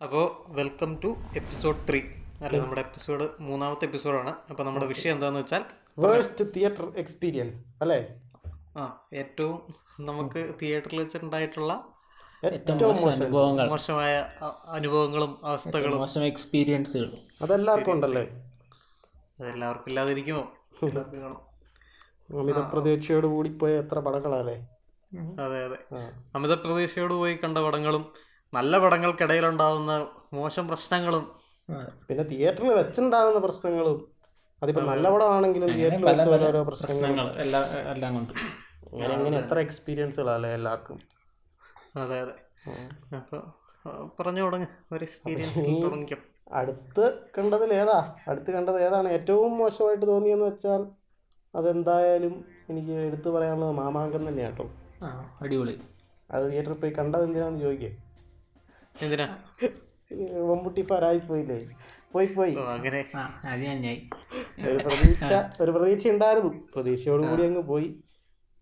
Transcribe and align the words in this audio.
അപ്പോൾ 0.00 0.24
welcome 0.48 1.00
two 1.04 1.10
episode 1.36 1.76
three 1.88 2.00
അല്ല? 2.42 2.56
നമ്മുടെ 2.58 2.80
എപ്പിസോഡ് 2.80 3.28
മൂന്നാമത്തെ 3.40 3.84
എപ്പിസോഡാണ് 3.84 4.32
അപ്പോൾ 4.50 4.62
നമ്മുടെ 4.62 4.86
വിഷയം 4.86 5.12
എന്താണെന്ന് 5.12 5.40
വെച്ചാൽ 5.40 5.62
വേഴ്സ്റ്റ് 5.98 6.44
തിയേറ്റർ 6.56 6.92
എക്സ്പീരിയൻസ് 6.96 7.60
അല്ലേ? 7.82 7.98
ആ 8.76 8.82
ഏറ്റവും 9.14 9.56
നമുക്ക് 10.00 10.54
തിയേറ്ററിൽ 10.62 10.98
വെച്ചിട്ടുണ്ടായിട്ടുള്ള 10.98 11.72
ഏറ്റവും 12.42 13.06
അനുഭവങ്ങൾ. 13.08 13.66
മോശമായ 13.68 14.14
അനുഭവങ്ങളും 14.68 15.38
അവസ്ഥകളും. 15.44 15.98
മോശം 15.98 16.24
എക്സ്പീരിയൻസുകളും 16.24 17.22
അതെല്ലാവർക്കും 17.42 17.92
ഉണ്ടല്ലേ? 17.92 18.24
അതെല്ലാവർക്കും 19.40 19.90
ഇല്ലാതിരിക്കുമോ? 19.90 20.44
അമിത 22.40 22.58
പ്രതീക്ഷയോട് 22.72 23.26
കൂടി 23.26 23.48
പോയ 23.58 23.78
എത്ര 23.78 23.98
പടങ്ങളല്ലേ? 23.98 24.56
അതെ 25.44 25.64
അതെ. 25.64 25.78
അമിത 26.34 26.54
പ്രതീക്ഷയോട് 26.54 27.14
പോയി 27.14 27.38
കണ്ട 27.44 27.58
പടങ്ങളും 27.58 28.04
നല്ല 28.56 28.78
പടങ്ങൾക്കിടയിലുണ്ടാവുന്ന 28.78 29.92
മോശം 30.32 30.68
പ്രശ്നങ്ങളും. 30.68 31.24
പിന്നെ 32.08 32.24
തിയേറ്ററിൽ 32.24 32.70
വെച്ചുണ്ടാകുന്ന 32.72 33.38
പ്രശ്നങ്ങളും 33.38 33.98
അതിപ്പോ 34.62 34.82
നല്ല 34.82 35.10
പടമാണെങ്കിലും 35.10 35.72
തിയേറ്ററിൽ 35.72 36.04
വെച്ച് 36.06 36.28
ഓരോരോ 36.28 36.62
പ്രശ്നങ്ങൾ. 36.62 36.94
പ്രശ്നങ്ങൾ 36.94 37.26
എല്ലാം 37.92 38.14
കൊണ്ട്. 38.14 38.32
അങ്ങനെ 38.92 39.14
അങ്ങനെ 39.14 39.36
എത്ര 39.38 39.58
എക്സ്പീരിയൻസുകളല്ലേ 39.58 40.54
എല്ലാവർക്കും. 40.54 40.98
അതെ 41.96 42.20
അതെ. 42.20 42.34
അപ്പൊ 43.16 43.38
അപ്പോൾ 43.84 44.10
പറഞ്ഞു 44.20 44.42
തുടങ്ങ. 44.42 44.66
ഒരു 44.92 45.04
എക്സ്പീരിയൻസ് 45.04 45.58
തുടങ്ങിക്കോ. 45.84 46.16
അടുത്ത് 46.52 47.04
കണ്ടതിൽ 47.38 47.72
ഏതാ? 47.74 47.98
അടുത്ത് 48.28 48.50
കണ്ടത് 48.50 48.78
ഏതാണ്? 48.86 49.08
ഏറ്റവും 49.08 49.58
മോശമായിട്ട് 49.58 50.06
തോന്നിയെന്ന് 50.06 50.44
വെച്ചാൽ 50.44 50.82
അതെന്തായാലും 51.54 52.34
എനിക്ക് 52.70 52.90
എടുത്തു 52.90 53.28
പറയാനുള്ളത് 53.28 53.72
മാമാങ്കം 53.72 54.28
തന്നെയാട്ടോ 54.28 54.66
അടിപൊളി. 55.42 55.74
അത് 56.30 56.44
തിയേറ്ററിൽ 56.50 56.74
പോയി 56.74 56.92
കണ്ടത് 56.98 57.24
എന്തിനാന്ന് 57.24 57.60
ചോദിക്കേ. 57.60 57.90
എന്തിനാ? 59.02 59.26
മമ്മൂട്ടി 60.48 60.82
പരായി 60.82 61.18
പോയില്ലേ? 61.18 61.58
പോയി 62.12 62.26
പോയി. 62.26 62.54
അങ്ങനെ. 62.74 63.00
ഒരു 64.68 64.78
പ്രതീക്ഷ 64.84 65.30
ഒരു 65.62 65.70
പ്രതീക്ഷ 65.70 66.08
ഉണ്ടായിരുന്നു. 66.08 66.52
പ്രതീക്ഷയോട് 66.74 67.26
കൂടി 67.26 67.42
അങ്ങ് 67.42 67.62
പോയി. 67.62 67.88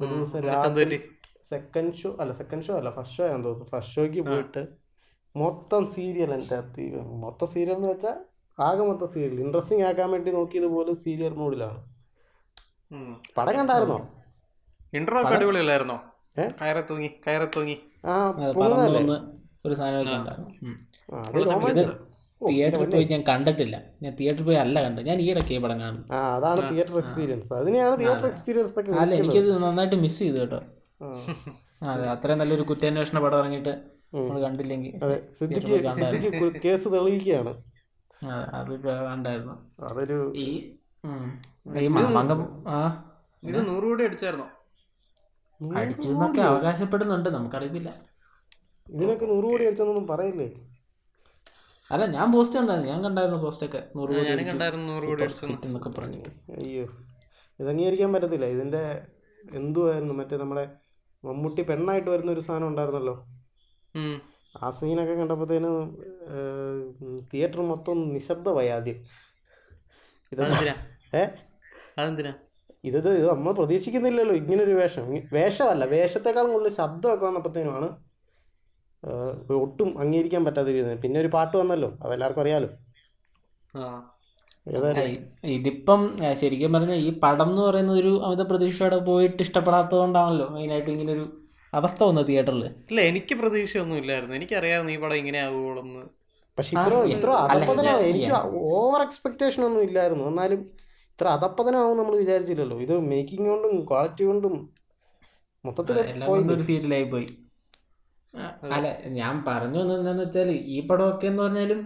ഒരു 0.00 0.14
ദിവസം 0.14 0.40
രാത്രി 0.42 0.98
സെക്കൻഡ് 1.44 1.94
ഷോ 1.94 2.16
അല്ല 2.20 2.32
സെക്കൻഡ് 2.32 2.64
ഷോ 2.64 2.74
അല്ല 2.74 2.90
ഫസ്റ്റ് 2.90 3.16
ഷോ 3.16 3.28
ഞാൻ 3.28 3.44
തോന്നുന്നു. 3.44 3.66
ഫസ്റ്റ് 3.72 3.94
ഷോയ്ക്ക് 3.94 4.20
പോയിട്ട് 4.20 4.62
മൊത്തം 5.34 5.86
സീരിയൽ 5.86 6.32
എന്റെ 6.34 6.58
മൊത്തം 7.24 7.46
സീരിയൽ 7.46 7.76
എന്ന് 7.76 7.88
വെച്ചാൽ 7.88 8.16
ആകെ 8.58 8.82
മൊത്തം 8.82 9.08
സീരിയൽ 9.12 9.40
ഇൻട്രസ്റ്റിംഗ് 9.40 9.84
ആക്കാൻ 9.84 10.10
വേണ്ടി 10.10 10.30
നോക്കിയത് 10.30 10.66
പോലും 10.66 10.94
സീരിയൽ 10.94 11.34
മൂഡിലാണ് 11.34 11.80
പടം 13.36 13.54
കണ്ടായിരുന്നോ? 13.58 13.98
ഇൻട്രോ 14.92 15.20
ഒക്കെ 15.20 15.34
അടിപൊളിയല്ലായിരുന്നോ? 15.34 15.96
ഏ? 16.38 16.44
കയറത്തൂങ്ങി 17.26 17.76
ആ 18.04 18.14
പറന്നു 18.30 19.16
ഒരു 19.64 19.74
സാധനമൊക്കെ 19.74 20.16
ഉണ്ടായിരുന്നു 20.16 20.50
തിയേറ്ററിൽ 22.40 22.88
പോയി 22.90 23.06
ഞാൻ 23.10 23.22
കണ്ടിട്ടില്ല. 23.28 23.76
ഞാൻ 24.02 24.12
തിയേറ്ററിൽ 24.14 24.44
പോയി 24.44 24.56
അല്ല 24.56 24.76
കണ്ടത്. 24.82 25.04
ഞാൻ 25.06 25.18
ഈയിടയ്ക്ക് 25.20 25.52
ഈ 25.54 25.58
പടം 25.58 25.78
കാണുന്നു 25.80 26.04
ആ 26.12 26.20
അതാണ് 26.36 26.62
തിയേറ്റർ 26.70 26.96
എക്സ്പീരിയൻസ് 26.98 27.52
അതിനെയാണ് 27.54 27.94
തിയേറ്റർ 28.00 28.26
എക്സ്പീരിയൻസ് 28.26 28.72
ഒക്കെ 28.72 28.98
അല്ല 29.02 29.14
എനിക്കത് 29.14 29.48
നന്നായിട്ട് 29.64 29.96
മിസ് 29.96 30.18
ചെയ്തു 30.18 30.38
കേട്ടോ. 30.40 30.60
അതെ 31.84 32.04
അത്രയും 32.08 32.38
നല്ലൊരു 32.38 32.62
കുറ്റാന്വേഷണ 32.62 33.18
പടം 33.18 33.38
ഇറങ്ങിയിട്ട് 33.38 33.74
നമ്മൾ 34.14 34.40
കണ്ടില്ലെങ്കിൽ 34.40 34.92
കേസ് 36.64 36.88
തെളിയിക്കുകയാണ്. 36.88 37.52
ആ, 38.22 38.34
അത് 38.52 38.72
കണ്ടായിരുന്നു. 39.06 39.54
അതൊരു 39.88 40.18
ഈ 40.36 40.48
മാമാങ്കം 41.88 42.40
ആ? 42.68 42.78
ഇത് 43.42 43.58
നൂറ് 43.68 43.84
കോടി 43.84 44.02
അടിച്ചായിരുന്നോ? 44.04 44.46
അടിച്ചു 45.60 46.08
എന്നൊക്കെ 46.08 46.42
അവകാശപ്പെടുന്നുണ്ട് 46.42 47.28
നമുക്കറിയത്തില്ല 47.28 47.90
ഇതിനൊക്കെ 48.90 49.26
നൂറ് 49.26 49.44
കോടി 49.44 49.64
അടിച്ചെന്നൊന്നും 49.64 50.06
പറയില്ലേ? 50.06 50.50
അല്ല 51.90 52.06
ഞാൻ 52.06 52.32
പോസ്റ്റ് 52.32 52.58
കണ്ടായിരുന്നു. 52.58 52.92
ഞാൻ 52.92 53.04
കണ്ടായിരുന്നു 53.04 53.42
പോസ്റ്റ് 53.42 53.66
ഒക്കെ. 53.66 53.84
നൂറ് 53.96 54.08
കോടി 54.08 55.22
അടിച്ചെന്ന്. 55.22 55.58
എന്നൊക്കെ 55.64 55.88
പറഞ്ഞിട്ട്. 55.88 56.28
അയ്യോ. 56.28 56.84
ഇത് 57.60 57.68
അംഗീകരിക്കാൻ 57.68 58.12
പറ്റത്തില്ല. 58.12 58.46
ഇതിന്റെ 58.46 59.06
എന്തുവായിരുന്നു? 59.54 60.14
മറ്റേ 60.14 60.36
നമ്മുടെ 60.36 60.68
മമ്മൂട്ടി 61.24 61.62
പെണ്ണായിട്ട് 61.62 62.10
വരുന്ന 62.10 62.32
ഒരു 62.32 62.40
സാധനം 62.40 62.66
ഉണ്ടായിരുന്നല്ലോ. 62.66 63.26
ആ 64.62 64.70
സീനൊക്കെ 64.70 65.14
കണ്ടപ്പോഴത്തേന് 65.14 65.96
തിയേറ്റർ 67.34 67.60
മൊത്തം 67.60 68.08
നിശബ്ദമായി 68.08 68.68
ആദ്യം. 68.68 69.04
ഇത് 70.32 70.42
ഇത് 72.84 73.30
നമ്മൾ 73.30 73.52
പ്രതീക്ഷിക്കുന്നില്ലല്ലോ. 73.52 74.34
ഇങ്ങനൊരു 74.34 74.72
വേഷം. 74.72 75.14
വേഷമല്ല. 75.32 75.84
വേഷത്തെക്കാളും 75.84 76.52
കൂടുതൽ 76.52 76.68
ശബ്ദമൊക്കെ 76.68 77.26
വന്നപ്പോഴത്തേനുമാണ് 77.26 78.13
ഒട്ടും 79.64 79.88
അംഗീകരിക്കാൻ 80.02 80.42
പറ്റാതിരുന്നത് 80.46 80.98
പിന്നെ 81.04 81.18
ഒരു 81.22 81.30
പാട്ട് 81.36 81.54
വന്നല്ലോ 81.60 81.90
അതെല്ലാവർക്കും 82.04 82.42
അറിയാലോ. 82.44 82.70
ഇതിപ്പം 85.56 86.02
ശരിക്കും 86.42 86.70
പറഞ്ഞ 86.76 86.94
ഈ 87.06 87.08
പടം 87.24 87.48
എന്ന് 87.52 87.62
പറയുന്ന 87.66 87.94
ഒരു 88.02 88.12
അമിത 88.26 88.42
പ്രതീക്ഷയോടെ 88.50 88.98
പോയിട്ട് 89.08 89.40
ഇഷ്ടപ്പെടാത്തത് 89.46 89.98
കൊണ്ടാണല്ലോ 90.02 90.46
മെയിനായിട്ട് 90.54 90.90
ഇങ്ങനെ 90.94 91.12
ഒരു 91.16 91.24
അവസ്ഥ 91.72 92.00
വന്നത് 92.08 92.26
തിയേറ്ററിൽ 92.30 92.64
ഇല്ല 92.90 93.00
എനിക്ക് 93.10 93.34
പ്രതീക്ഷയൊന്നും 93.40 93.98
ഇല്ലായിരുന്നു. 94.02 94.34
എനിക്കറിയാം 94.38 94.90
ഈ 94.94 94.96
പടം 95.04 95.16
ഇങ്ങനെ 95.22 95.40
ആവുകയുള്ളൂ 95.46 95.82
പക്ഷെ 96.58 96.72
ഇത്ര 96.76 97.30
അല്ല, 97.52 97.92
എനിക്ക് 98.10 98.32
ഓവർ 98.78 99.00
എക്സ്പെക്ടേഷൻ 99.06 99.62
ഒന്നും 99.68 99.84
ഇല്ലായിരുന്നു. 99.88 100.24
എന്നാലും 100.32 100.60
ഇത്ര 101.12 101.26
അതപ്പതനാവും 101.36 101.96
നമ്മൾ 102.00 102.14
വിചാരിച്ചില്ലല്ലോ. 102.22 102.76
ഇത് 102.84 102.94
മേക്കിംഗ് 103.12 103.48
കൊണ്ടും 103.52 103.72
ക്വാളിറ്റി 103.90 104.24
കൊണ്ടും 104.30 104.54
മൊത്തത്തിൽ 105.64 105.96
പോയി. 107.14 107.26
അല്ല 108.70 108.86
ഞാൻ 109.16 109.34
പറഞ്ഞു 109.46 109.78
വന്നത് 109.80 109.98
എന്താന്ന് 109.98 110.22
വെച്ചാൽ 110.22 110.48
ഈ 110.74 110.86
പടമൊക്കെ 110.88 111.26
എന്ന് 111.26 111.42
പറഞ്ഞാലും 111.42 111.80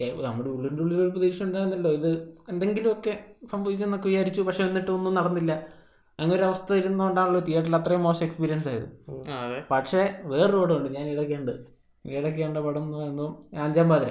ഏ, 0.00 0.06
നമ്മുടെ 0.22 0.48
ഉള്ളിന്റെ 0.50 0.80
ഉള്ളിൽ 0.82 1.00
ഒരു 1.02 1.10
പ്രതീക്ഷ 1.10 1.40
ഉണ്ടായിരുന്നല്ലോ. 1.42 1.90
ഇത് 1.92 2.08
എന്തെങ്കിലുമൊക്കെ 2.48 3.12
സംഭവിക്കുമെന്നൊക്കെ 3.50 4.08
വിചാരിച്ചു 4.08 4.42
പക്ഷെ 4.42 4.62
എന്നിട്ട് 4.64 4.90
ഒന്നും 4.90 5.14
നടന്നില്ല. 5.14 5.52
അങ്ങനെ 6.18 6.34
ഒരു 6.36 6.46
അവസ്ഥ 6.48 6.70
ഇരുന്നുകൊണ്ടാണല്ലോ 6.74 7.40
തിയേറ്ററിൽ 7.40 7.76
അത്രയും 7.76 8.02
മോശം 8.02 8.24
എക്സ്പീരിയൻസ് 8.24 8.68
ആയത്. 8.68 8.86
പക്ഷെ 9.08 9.32
അതെ. 9.38 9.60
പക്ഷേ 9.70 10.00
വേറൊരു 10.24 10.58
പടം 10.62 10.76
ഉണ്ട് 10.76 10.88
ഞാൻ 10.96 11.06
ഇടയ്ക്ക് 11.08 11.34
ഉണ്ട് 11.34 11.52
ഇടയ്ക്ക് 12.04 12.40
കണ്ട 12.40 12.58
പടം 12.58 12.82
എന്ന് 12.84 12.98
പറയുന്നു 12.98 13.26
അഞ്ചാം 13.62 13.88
പാതിര. 13.88 14.10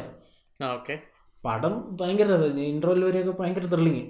ഓക്കെ. 0.59 0.95
പടം 1.43 1.73
ഭയങ്കര 1.99 2.33
ഇൻട്രോയിൽ 2.67 3.03
വരെയൊക്കെ 3.05 3.35
ഭയങ്കര 3.39 3.65
ത്രില്ലിങ് 3.65 4.03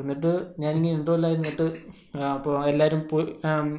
എന്നിട്ട് 0.00 0.32
ഞാനിങ്ങനെ 0.58 0.94
ഇൻട്രോയിലായിരുന്നിട്ട് 0.94 1.66
അപ്പോൾ 2.32 2.54
എല്ലാവരും 2.66 3.00
പോയി 3.10 3.26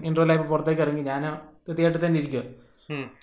ഇൻട്രോയിലായപ്പോൾ 0.03 0.49
പുറത്തേക്ക് 0.49 0.81
ഇറങ്ങി. 0.81 1.03
ഞാൻ 1.03 1.23
തിയേറ്ററിൽ 1.69 2.05
തന്നെ 2.05 2.19
ഇരിക്കുക 2.19 2.43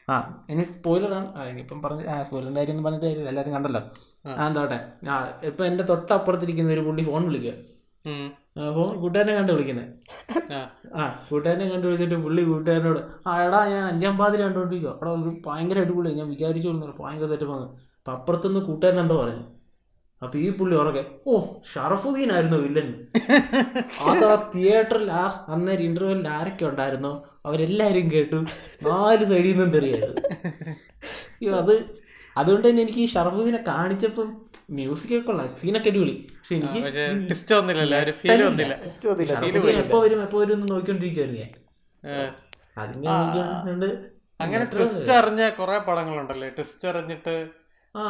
ആ 0.08 0.16
ഇനി 0.50 0.64
സ്പോയിലറാണ് 0.70 1.28
ആ 1.34 1.44
ഇനിയിപ്പം 1.48 1.78
പറഞ്ഞ 1.82 2.00
സ്പോയിലറിന്റെ 2.25 2.60
കാര്യം 2.60 2.84
പറഞ്ഞിട്ട് 2.84 3.06
കാര്യമില്ല. 3.06 3.31
എല്ലാവരും 3.32 3.54
കണ്ടല്ലോ. 3.56 3.82
ആ. 4.26 4.31
എന്തോട്ടെ 4.44 4.78
ആ 5.10 5.16
ഇപ്പം 5.48 5.64
എന്റെ 5.66 5.84
തൊട്ടപ്പുറത്തിരിക്കുന്ന 5.91 6.75
ഒരു 6.76 6.84
പുള്ളി 6.88 7.04
ഫോൺ 7.08 7.22
വിളിക്കുക 7.28 7.54
ആ, 8.04 8.12
ഫോൺ 8.76 8.91
കൂട്ടുകാരനെ 9.00 9.34
കണ്ട് 9.38 9.53
വിളിക്കുന്നത് 9.53 9.88
ആ. 10.94 11.04
കൂട്ടുകാരനെ 11.26 11.66
കണ്ട് 11.69 11.86
വിളിച്ചിട്ട് 11.86 12.16
പുള്ളി 12.25 12.42
കൂട്ടുകാരനോട് 12.48 13.00
ആ 13.26 13.34
എടാ 13.44 13.60
ഞാൻ 13.72 13.84
അഞ്ചാം 13.91 14.14
പാതിരി 14.20 14.42
കണ്ടോണ്ടിരിക്കുക 14.42 14.92
അവിടെ 14.94 15.10
ഇത് 15.22 15.41
ഭയങ്കര 15.47 15.80
അടിപൊളി 15.84 16.12
ഞാൻ 16.19 16.28
വിചാരിച്ചു 16.30 16.70
ഭയങ്കര 17.00 17.28
സെറ്റപ്പ് 17.28 17.54
ആണ്. 17.56 17.66
അപ്പൊ 17.98 18.12
അപ്പുറത്തുനിന്ന് 18.12 18.62
കൂട്ടുകാരൻ 18.69 19.00
എന്തോ 19.00 19.16
പറഞ്ഞു. 19.20 19.44
അപ്പൊ 20.22 20.36
ഈ 20.38 20.48
പുള്ളി 20.56 20.75
ഉറക്കെ 20.76 21.03
ഓ 21.26 21.34
ഷറഫുദ്ദീൻ 21.70 22.30
ആയിരുന്നു 22.32 22.56
വില്ലൻ? 22.64 22.88
അതാ 24.06 24.32
തിയേറ്ററിൽ 24.53 25.09
ആ 25.14 25.22
അന്നേരം 25.48 25.84
ഇന്റർവ്യൂവിൽ 25.84 26.28
ആരൊക്കെ 26.28 26.64
ഉണ്ടായിരുന്നോ? 26.64 27.12
അവരെല്ലാരും 27.47 28.06
കേട്ടു. 28.11 28.39
നാല് 28.89 29.25
സൈഡിൽ 29.31 29.51
നിന്നും 29.53 29.71
തെറിയായിരുന്നു 29.77 30.23
അയ്യോ 31.39 31.53
അത് 31.62 31.75
അതുകൊണ്ട് 32.37 32.67
തന്നെ 32.69 32.81
എനിക്ക് 32.83 33.01
ഈ 33.05 33.06
ഷറഫുദ്ദീനെ 33.15 33.61
കാണിച്ചപ്പം 33.69 34.28
മ്യൂസിക് 34.78 35.12
ഒക്കെ 35.15 35.27
കൊള്ളാം. 35.27 35.49
സീനൊക്കെ 35.61 35.91
അടിപൊളി. 35.91 36.15
പക്ഷെ 36.34 36.55
എനിക്ക് 36.55 36.81
പക്ഷെ 37.31 37.55
വന്നില്ലല്ലോ 37.61 37.99
ഒരു 38.06 38.12
ഫീൽ 38.21 38.43
വന്നില്ല 38.49 38.75
ഷറഫുദ്ദീൻ 39.31 39.78
എപ്പോ 39.84 39.99
വരും? 40.05 40.21
എപ്പോ 40.27 40.39
വരും 40.43 40.55
എന്ന് 40.56 40.69
നോക്കിക്കൊണ്ടിരിക്കുവായിരുന്നു 40.73 41.41
ഞാൻ. 41.43 41.53
അങ്ങനെ 44.41 44.65
ട്വിസ്റ്റ് 44.75 45.12
അറിഞ്ഞ 45.21 45.43
കുറെ 45.61 45.78
പടങ്ങളുണ്ടല്ലേ. 45.89 46.49
ട്വിസ്റ്റ് 46.59 46.87
അറിഞ്ഞിട്ട് 46.91 47.34
ആ 47.95 48.03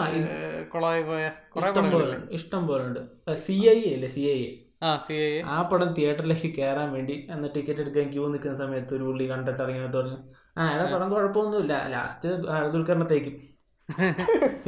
കൊളായി 0.73 1.03
പോയ 1.03 1.23
കുറെ 1.55 1.69
ഇഷ്ടം 1.69 1.87
പോലെ 1.93 2.17
ഇഷ്ടം 2.39 2.63
പോലെ 2.69 2.83
ഉണ്ട്. 2.89 3.01
സി 3.45 3.57
ഐ 3.75 3.79
അല്ലേ? 3.95 4.09
സി 4.17 4.23
ഐ 4.35 4.41
ആ 4.83 4.91
സി 4.97 5.15
ഐ 5.23 5.31
ആ 5.55 5.57
പടം 5.71 5.89
തിയേറ്ററിലേക്ക് 5.97 6.49
കയറാൻ 6.59 6.89
വേണ്ടി 6.93 7.17
അന്ന് 7.33 7.49
ടിക്കറ്റ് 7.55 7.83
എടുക്കാൻ 7.85 8.07
ക്യൂ 8.13 8.25
നിൽക്കുന്ന 8.29 8.57
സമയത്ത് 8.57 8.95
ഒരു 8.95 9.05
പുള്ളി 9.09 9.25
കണ്ടിട്ട് 9.33 9.63
ഇറങ്ങിയിട്ട് 9.63 9.97
പറഞ്ഞു. 9.97 10.19
ആ 10.57 10.65
ഏതാ 10.75 10.85
പടം 10.95 11.09
കുഴപ്പമൊന്നുമില്ല. 11.13 11.75
ലാസ്റ്റ് 11.89 12.31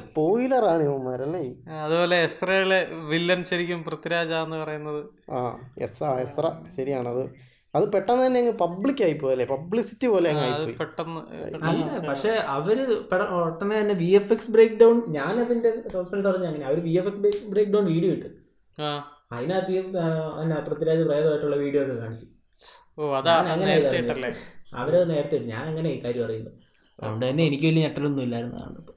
സ്പോയിലറാണ് 0.00 0.82
ഇവന്മാരല്ലേ? 0.82 1.44
അതുപോലെ 1.84 2.16
എസ്രയിലെ 2.26 2.78
വില്ലൻ 3.10 3.40
ശരിക്കും 3.44 3.80
പൃഥ്വിരാജാന്ന് 3.84 4.56
പറയുന്നത്. 4.56 5.00
ആ 5.30 5.40
എസ് 5.78 6.02
ആ 6.04 6.12
എസ്ര 6.24 6.44
ശരിയാണത്. 6.76 7.22
അത് 7.74 7.84
പെട്ടെന്ന് 7.92 8.22
തന്നെ 8.24 8.38
അങ്ങ് 8.42 8.52
പബ്ലിക് 8.62 9.02
ആയി 9.06 9.14
പോയല്ലേ? 9.18 9.44
പബ്ലിസിറ്റി 9.52 10.06
പോലെ 10.12 10.28
അങ്ങ് 10.30 10.42
ആയിപ്പോയി. 10.44 10.74
പെട്ടെന്ന് 10.80 11.20
അല്ല 11.68 12.00
പക്ഷെ 12.08 12.32
അവർ 12.54 12.78
ഉടനെ 13.38 13.74
തന്നെ 13.76 13.94
V 14.00 14.08
F 14.18 14.32
X 14.32 14.50
break 14.54 14.76
down 14.80 14.96
ഞാൻ 15.16 15.34
അതിന്റെ 15.44 15.70
സസ്പെൻസ് 15.94 16.26
പറഞ്ഞ 16.28 16.46
അങ്ങനെ 16.50 16.66
അവർ 16.70 16.78
V 16.86 16.94
F 17.00 17.10
X 17.10 17.44
breakdown 17.74 17.84
video 17.92 18.12
ഇട്ട്. 18.16 18.30
ആ. 18.78 18.90
അതിനകത്ത് 19.32 19.74
പൃഥ്വിരാജ് 20.66 21.02
പ്രേതമായിട്ടുള്ള 21.08 21.56
വീഡിയോ 21.56 21.82
ഒക്കെ 21.84 21.96
കാണിച്ചു. 22.02 22.26
ഓ 22.98 23.12
അതാ 23.18 23.34
നേരത്തെ 23.60 23.98
അവരത് 24.80 25.06
നേരത്തെ 25.10 25.36
ഞാൻ 25.52 25.62
അങ്ങനെ 25.70 25.88
ഈ 25.94 25.98
കാര്യം 26.02 26.24
അറിയുന്നത് 26.24 26.56
അതുകൊണ്ട് 26.98 27.24
തന്നെ 27.26 27.42
എനിക്ക് 27.46 27.66
വലിയ 27.68 27.82
ഞെട്ടലൊന്നും 27.86 28.24
ഇല്ലായിരുന്നു 28.24 28.56
കാണുന്നത്. 28.58 28.92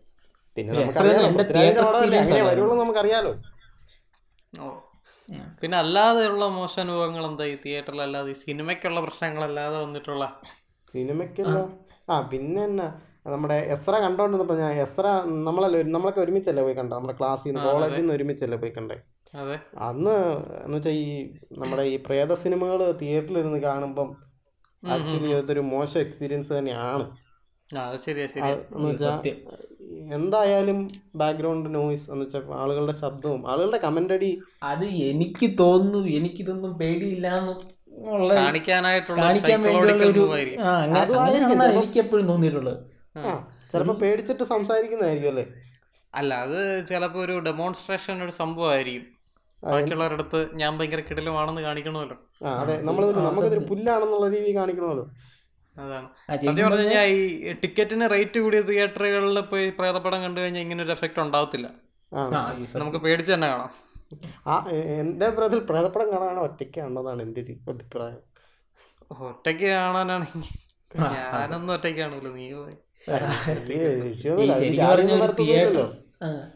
പിന്നെ 0.57 0.73
നമുക്കറിയാലോ 2.79 3.33
പിന്നെ 5.61 5.77
അല്ലാതെയുള്ള 5.77 6.45
മോശം 6.47 6.81
അനുഭവങ്ങൾ 6.81 7.25
എന്താ 7.25 7.45
ഈ 7.45 7.55
തിയേറ്ററിൽ 7.55 8.01
അല്ലാതെ 8.01 8.31
ഈ 8.31 8.33
സിനിമയ്ക്കുള്ള 8.33 9.01
പ്രശ്നങ്ങളല്ലാതെ 9.01 9.77
വന്നിട്ടുള്ള? 9.77 10.25
സിനിമയ്ക്കല്ല 10.87 11.57
ആ 12.09 12.21
പിന്നെ 12.21 12.63
എന്നാ 12.63 12.87
നമ്മുടെ 13.27 13.55
എസ്ര 13.55 13.99
കണ്ടോണ്ടിരുന്നപ്പോ 13.99 14.55
ഞാൻ 14.55 14.71
എസ്ര 14.77 15.05
നമ്മളല്ലേ 15.45 15.83
നമ്മളൊക്കെ 15.83 16.21
ഒരുമിച്ചല്ലേ 16.21 16.63
പോയി 16.63 16.73
കണ്ടത് 16.73 16.97
നമ്മുടെ 16.97 17.17
ക്ലാസ്സിൽ 17.19 17.49
നിന്ന്. 17.49 17.61
കോളേജിൽ 17.67 18.01
നിന്ന് 18.01 18.13
ഒരുമിച്ചല്ലേ 18.13 18.57
പോയി 18.57 18.71
കണ്ടേ? 18.71 18.97
അതെ. 19.33 19.55
അന്ന് 19.79 20.15
എന്ന് 20.65 20.77
വെച്ചാൽ 20.77 20.91
ഈ 20.91 21.05
നമ്മുടെ 21.51 21.83
ഈ 21.83 21.97
പ്രേത 21.97 22.33
സിനിമകൾ 22.33 22.91
തിയേറ്ററിൽ 22.91 23.39
ഇരുന്ന് 23.39 23.59
കാണുമ്പം 23.59 24.09
ആക്ച്വലി 24.83 25.33
അതൊരു 25.33 25.59
മോശം 25.59 25.99
എക്സ്പീരിയൻസ് 25.99 26.53
തന്നെയാണ്. 26.53 27.05
എന്ന് 28.75 28.89
വെച്ചാൽ. 28.89 29.19
എന്തായാലും 30.11 30.91
ബാക്ക്ഗ്രൗണ്ട് 31.15 31.75
നോയിസ് 31.75 32.11
എന്ന് 32.11 32.25
വെച്ചാൽ 32.25 32.43
ആളുകളുടെ 32.53 32.91
ശബ്ദവും 32.91 33.51
ആളുകളുടെ 33.51 33.77
കമന്റ് 33.77 34.13
അടി. 34.13 34.41
അത് 34.63 34.85
എനിക്ക് 34.85 35.49
തോന്നുന്നു 35.59 36.07
എനിക്കിതൊന്നും 36.07 36.73
പേടിയില്ലാന്ന് 36.73 37.53
പേടിയില്ല 37.93 38.33
കാണിക്കാനായിട്ടുള്ള 38.33 39.21
ചിലപ്പോ. 41.49 41.81
എനിക്ക് 41.81 41.99
എപ്പോഴും 41.99 42.27
തോന്നിയിട്ടുള്ളത്. 42.27 42.77
ആ. 43.17 43.47
പേടിച്ചിട്ട് 43.91 44.43
സംസാരിക്കുന്നതായിരിക്കും 44.43 45.29
അല്ലേ? 45.29 45.45
അല്ല 46.15 46.33
അത് 46.33 46.87
ചിലപ്പോ 46.87 47.19
ഒരു 47.19 47.39
ഡെമോൺസ്ട്രേഷൻ 47.39 48.23
ഒരു 48.23 48.31
സംഭവമായിരിക്കും. 48.31 49.13
ബാക്കിയുള്ളവരുടെ 49.63 50.13
അടുത്ത് 50.13 50.47
ഞാൻ 50.53 50.77
ഭയങ്കര 50.77 50.99
കിടലുമാണെന്ന് 50.99 51.61
കാണിക്കണമല്ലോ. 51.61 52.17
അതെ. 52.45 52.81
നമ്മളിതൊരു 52.81 53.19
നമുക്കിതൊരു 53.19 53.59
പുല്ലാണെന്നുള്ള 53.59 54.35
രീതി 54.35 54.55
കാണിക്കണമല്ലോ. 54.55 55.09
സത്യം 55.77 56.55
പറഞ്ഞു 56.55 56.79
കഴിഞ്ഞാൽ 56.79 57.05
ഈ 57.05 57.53
ടിക്കറ്റിന് 57.53 58.09
റേറ്റ് 58.11 58.39
കൂടിയ 58.39 58.61
തിയേറ്ററുകളിൽ 58.61 59.39
പോയി 59.39 59.69
പ്രേതപ്പടം 59.69 60.23
കണ്ടു 60.23 60.41
കഴിഞ്ഞാൽ 60.41 60.61
ഇങ്ങനെ 60.61 60.83
ഒരു 60.83 60.91
എഫക്ട് 60.91 61.19
ഉണ്ടാവത്തില്ല. 61.19 61.67
നമുക്ക് 62.75 62.97
പേടിച്ച് 62.97 63.33
തന്നെ 63.33 63.47
കാണാം. 63.47 63.71
ആ 64.47 64.65
എന്റെ 64.69 65.25
അഭിപ്രായത്തിൽ 65.25 65.59
പ്രേതപ്പടം 65.59 66.11
കാണാൻ 66.11 66.39
ഒറ്റയ്ക്കാണെന്നതാണ് 66.39 67.21
എന്റെ 67.21 67.41
ഒരു 67.41 67.55
അഭിപ്രായം. 67.69 68.21
ഒറ്റയ്ക്ക് 69.11 69.65
കാണാനാണെങ്കിൽ 69.65 70.49
ഞാനൊന്നും 70.97 71.73
ഒറ്റയ്ക്ക് 71.73 71.99
കാണൂല 71.99 72.27
നീ 72.27 72.51
പോയി. 72.51 72.75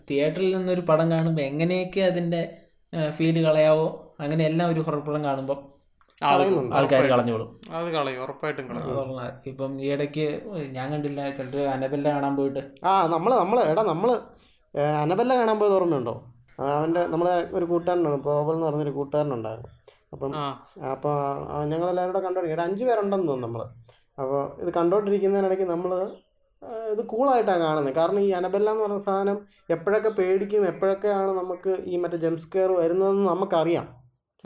തിയേറ്ററിൽ 0.09 0.57
നിന്നൊരു 0.57 0.81
പടം 0.81 1.11
കാണുമ്പോൾ 1.11 1.41
എങ്ങനെയൊക്കെ 1.41 2.01
അതിന്റെ 2.01 2.41
ഫീൽ 3.09 3.45
കളയാവോ 3.45 4.15
അങ്ങനെ 4.19 4.45
എല്ലാം 4.45 4.69
ഒരു 4.69 4.79
ഹൊറർ 4.79 4.99
പടം 4.99 5.23
കാണുമ്പോൾ. 5.23 5.76
ആൾക്കാർ 6.21 7.03
കളഞ്ഞോളും. 7.11 7.49
അത് 7.77 7.87
കളയും 7.95 8.21
ഉറപ്പായിട്ടും 8.23 8.65
കളയും. 8.69 9.09
ഇപ്പം 9.49 9.71
ഈ 9.83 9.87
ഇടയ്ക്ക് 9.95 10.25
ഞാൻ 10.77 10.87
കണ്ടില്ല 10.93 11.29
ചിലര് 11.39 11.63
അനബല്ല 11.73 12.07
കാണാൻ 12.15 12.33
പോയിട്ട്. 12.39 12.61
ആ 12.89 12.93
നമ്മൾ 13.15 13.31
നമ്മൾ 13.41 13.57
എടാ 13.71 13.83
നമ്മൾ 13.91 14.09
അനബല്ല 15.03 15.31
കാണാൻ 15.39 15.57
പോയത് 15.59 15.75
ഓർമ്മയുണ്ടോ? 15.79 16.15
അവന്റെ 16.77 17.01
നമ്മളെ 17.13 17.35
ഒരു 17.57 17.65
കൂട്ടുകാരനുണ്ട് 17.71 18.21
പ്രോബൽ 18.27 18.55
എന്ന് 18.55 18.65
പറഞ്ഞൊരു 18.67 18.93
കൂട്ടുകാരനുണ്ടായിരുന്നു. 18.99 19.71
അപ്പം 20.13 20.31
അപ്പൊ 20.93 21.11
ഞങ്ങൾ 21.51 21.67
ഞങ്ങളെല്ലാവരും 21.71 22.13
കൂടെ 22.13 22.21
കണ്ടോണ്ടിരിക്കും. 22.25 22.63
അഞ്ചു 22.67 22.83
പേരുണ്ടെന്ന് 22.85 23.27
തോന്നുന്നു 23.31 23.47
നമ്മൾ. 23.47 23.63
അപ്പോൾ 24.21 24.41
ഇത് 24.61 24.69
കണ്ടോണ്ടിരിക്കുന്നതിനിടയ്ക്ക് 24.79 25.67
നമ്മൾ 25.73 25.91
ഇത് 26.93 27.01
കൂളായിട്ടാണ് 27.11 27.61
കാണുന്നത് 27.65 27.95
കാരണം 27.97 28.21
ഈ 28.27 28.29
അനബല്ല 28.31 28.69
എന്ന് 28.73 28.83
പറഞ്ഞ 28.83 29.01
സാധനം 29.07 29.37
എപ്പോഴൊക്കെ 29.75 30.11
പേടിക്കും 30.19 30.63
എപ്പോഴൊക്കെയാണ് 30.71 31.31
നമുക്ക് 31.41 31.71
ഈ 31.91 31.97
മറ്റേ 32.03 32.17
ജംസ്കെയർ 32.17 32.71
വരുന്നതെന്ന് 32.81 33.25
നമുക്കറിയാം. 33.29 33.87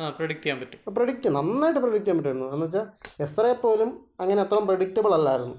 പ്രിഡിക്റ്റ് 0.09 0.44
ചെയ്യാൻ 0.44 0.59
പറ്റും. 0.62 0.94
പ്രഡിക്റ്റ് 0.94 1.30
നന്നായിട്ട് 1.30 1.80
പ്രഡിക്റ്റ് 1.80 2.06
ചെയ്യാൻ 2.06 2.24
പറ്റുന്നു 2.24 2.53
എന്ന് 2.53 2.65
വെച്ചാൽ 2.65 2.86
എസ്രയെ 3.21 3.53
പോലും 3.53 4.07
അങ്ങനെ 4.19 4.42
അത്ര 4.42 4.56
പ്രഡിക്റ്റബിൾ 4.56 5.13
അല്ലായിരുന്നു. 5.13 5.56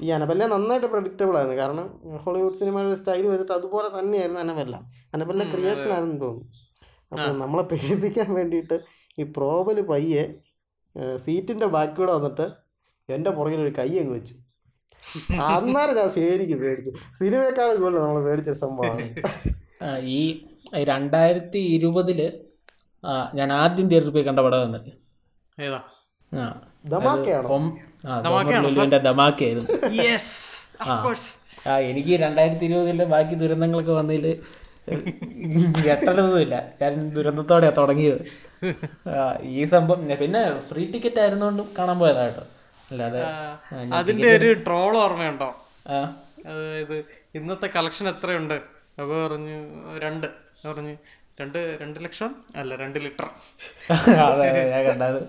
ഈ 0.00 0.08
അനബല്ല 0.08 0.46
നന്നായിട്ട് 0.46 0.86
പ്രഡിക്റ്റബിൾ 0.86 1.36
ആയിരുന്നു. 1.36 1.58
കാരണം 1.58 2.18
ഹോളിവുഡ് 2.24 2.54
സിനിമയുടെ 2.54 2.94
സ്റ്റൈൽ 2.94 3.26
വെച്ചിട്ട് 3.26 3.52
അതുപോലെ 3.52 4.00
തന്നെയായിരുന്നു 4.00 4.40
അനബല്ല 4.40 4.90
അനബല്ല 5.14 5.44
ക്രിയേഷൻ. 5.50 5.92
ആയിരുന്നു 5.92 6.24
തോന്നുന്നു. 6.24 6.52
അപ്പോൾ 7.12 7.38
നമ്മളെ 7.38 7.62
പേടിപ്പിക്കാൻ 7.62 8.34
വേണ്ടിയിട്ട് 8.34 8.80
ഈ 9.18 9.22
പ്രോബൽ 9.22 9.80
പയ്യെ 9.80 10.34
സീറ്റിന്റെ 11.16 11.66
ബാക്കിലൂടെ 11.66 12.12
വന്നിട്ട് 12.12 12.50
എന്റെ 13.12 13.30
പുറകിൽ 13.30 13.60
ഒരു 13.60 13.72
കൈ 13.78 13.98
അങ്ങ് 13.98 14.12
വെച്ചു. 14.12 14.34
അന്നേരം 15.42 15.96
ഞാൻ 15.96 16.10
ശരിക്കും 16.10 16.58
പേടിച്ചു. 16.58 16.90
സിനിമയെക്കാളും 17.18 17.82
കൂടുതൽ 17.82 18.00
നമ്മൾ 18.00 18.24
പേടിച്ച 18.24 18.50
സംഭവമാണ്. 18.50 19.14
ഈ 20.00 20.46
രണ്ടായിരത്തി 20.74 21.58
ഇരുപതിൽ 21.58 22.47
ഞാൻ 23.34 23.52
ആദ്യം 23.52 23.88
തിയേറ്ററിൽ 23.88 24.12
പോയി 24.12 24.24
കണ്ട 24.24 24.40
പടം 24.40 24.76
തന്നെ 24.76 24.92
ഏതാ? 25.66 25.80
ആ 31.68 31.78
എനിക്ക് 31.78 32.20
രണ്ടായിരത്തി 32.20 32.64
ഇരുപതിലെ 32.64 33.04
ബാക്കി 33.04 33.34
ദുരന്തങ്ങളൊക്കെ 33.34 33.92
വന്നതിൽ 33.92 34.42
ഞെട്ടലൊന്നുമില്ല. 35.86 36.72
ഞാൻ 36.82 37.10
ദുരന്തത്തോടെയാ 37.10 37.70
തുടങ്ങിയത്. 37.70 38.48
ആ, 39.08 39.38
ഈ 39.42 39.64
സംഭവം 39.64 40.16
പിന്നെ 40.16 40.60
ഫ്രീ 40.60 40.92
ടിക്കറ്റ് 40.92 41.20
ആയിരുന്നോണ്ടും 41.20 41.68
കാണാൻ 41.78 41.98
പോയതാ 41.98 42.24
കേട്ടോ. 42.24 42.40
അല്ലാതെ 42.90 43.22
അതിന്റെ 43.94 44.36
ഒരു 44.36 44.52
ട്രോൾ 44.52 44.96
ഓർമ്മയുണ്ടോ? 44.96 45.56
ആ, 45.90 45.94
അതായത് 46.46 47.04
ഇന്നത്തെ 47.34 47.66
കളക്ഷൻ 47.66 48.08
എത്രയുണ്ട്? 48.08 48.54
അപ്പൊ 49.00 49.28
പറഞ്ഞു 49.28 49.58
രണ്ട്. 49.98 50.26
പറഞ്ഞു 50.68 50.96
രണ്ട് 51.40 51.58
രണ്ട് 51.80 51.98
ലക്ഷം? 52.04 52.30
അല്ല 52.60 52.76
രണ്ട് 52.82 52.98
ലിറ്റർ. 53.04 53.26
ഞാൻ 54.72 54.82
കണ്ടത്. 54.88 55.20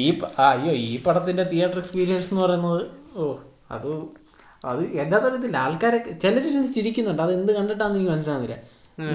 ഈ 0.00 0.04
അയ്യോ 0.46 0.72
ഈ 0.88 0.90
പടത്തിന്റെ 1.06 1.44
തിയേറ്റർ 1.52 1.78
എക്സ്പീരിയൻസ് 1.82 2.28
എന്ന് 2.32 2.42
പറയുന്നത് 2.44 2.82
ഓ 3.20 3.24
അത് 3.76 3.90
അത് 4.70 4.82
എന്താ 5.02 5.16
അറിയത്തില്ല 5.28 5.58
ആൾക്കാരെ 5.66 5.98
ചിലരിരുന്ന് 6.22 6.70
ചിരിക്കുന്നുണ്ട്. 6.76 7.22
അത് 7.26 7.32
എന്ത് 7.38 7.52
കണ്ടിട്ടാന്ന് 7.58 7.96
എനിക്ക് 7.98 8.12
മനസ്സിലാകുന്നില്ല 8.14 8.56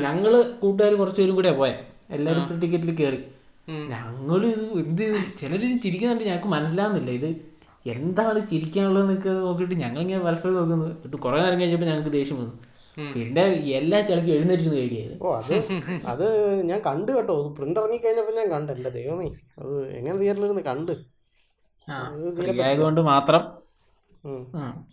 ഞങ്ങൾ 0.06 0.34
കൂട്ടുകാർ 0.62 0.92
കുറച്ചുപേരും 1.02 1.38
കൂടെ 1.40 1.52
പോയെ. 1.62 1.74
എല്ലാരും 2.16 2.60
ടിക്കറ്റിൽ 2.64 2.92
കയറി 3.00 3.22
ഞങ്ങൾ 3.94 4.42
ഇത് 4.52 4.64
എന്ത് 4.84 5.04
ചിലര് 5.40 5.68
ചിരിക്കുന്നുണ്ട്. 5.86 6.24
ഞങ്ങൾക്ക് 6.30 6.50
മനസ്സിലാകുന്നില്ല 6.56 7.12
ഇത് 7.20 7.30
എന്താണ് 7.96 8.40
ചിരിക്കാനുള്ളത് 8.52 9.04
എന്നൊക്കെ 9.06 9.32
നോക്കിയിട്ട് 9.46 9.76
ഞങ്ങളിങ്ങനെ 9.84 10.22
പരസ്പരം 10.28 10.56
നോക്കുന്നത് 10.60 10.92
എന്നിട്ട് 10.98 11.18
കുറെ 11.26 11.38
നേരം 11.44 11.58
കഴിഞ്ഞപ്പോൾ 11.62 11.88
ഞങ്ങൾക്ക് 11.92 12.14
ദേഷ്യം 12.20 12.38
വന്നു. 12.42 12.54
പിന്നെ 13.14 13.44
എല്ലാ 13.80 14.00
ചിലക്ക് 14.08 14.32
എഴുന്നേറ്റിരുന്ന് 14.36 14.80
പേടിയായത് 14.80 15.16
ഓ 15.26 15.30
അത് 15.40 15.56
അത് 16.12 16.26
ഞാൻ 16.70 16.80
കണ്ടു 16.88 17.12
കേട്ടോ. 17.16 17.36
പ്രിന്റ് 17.58 17.80
ഇറങ്ങി 17.82 18.00
കഴിഞ്ഞപ്പോ 18.06 18.34
ഞാൻ 18.40 18.48
കണ്ടു. 18.56 18.72
എന്റെ 18.78 18.92
ദൈവമേ 18.98 19.28
അത് 19.62 19.74
എങ്ങനെ 19.98 20.16
തിയേറ്ററിലിരുന്ന് 20.22 20.64
കണ്ട്? 20.72 20.94
ആ 21.88 21.96
അത് 22.14 22.62
ആയതുകൊണ്ട് 22.68 23.02
മാത്രം. 23.12 23.44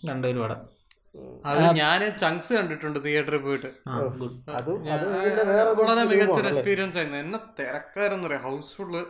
കണ്ട 0.09 0.25
ഒരു 0.33 0.41
പടം 0.45 0.61
അത് 1.51 1.61
ഞാൻ 1.79 2.01
ചങ്ക്സ് 2.23 2.53
കണ്ടിട്ടുണ്ട് 2.57 2.99
തിയേറ്ററിൽ 3.07 3.41
പോയിട്ട്. 3.47 3.71
വളരെ 5.81 6.03
മികച്ചൊരു 6.11 6.49
എക്സ്പീരിയൻസ് 6.53 6.99
ആയിരുന്നു. 6.99 7.19
എന്നെ 7.25 7.41
തിരക്കാരെന്ന് 7.59 8.27
പറയാം 8.27 8.45
ഹൗസ്ഫുള്ള് 8.49 9.03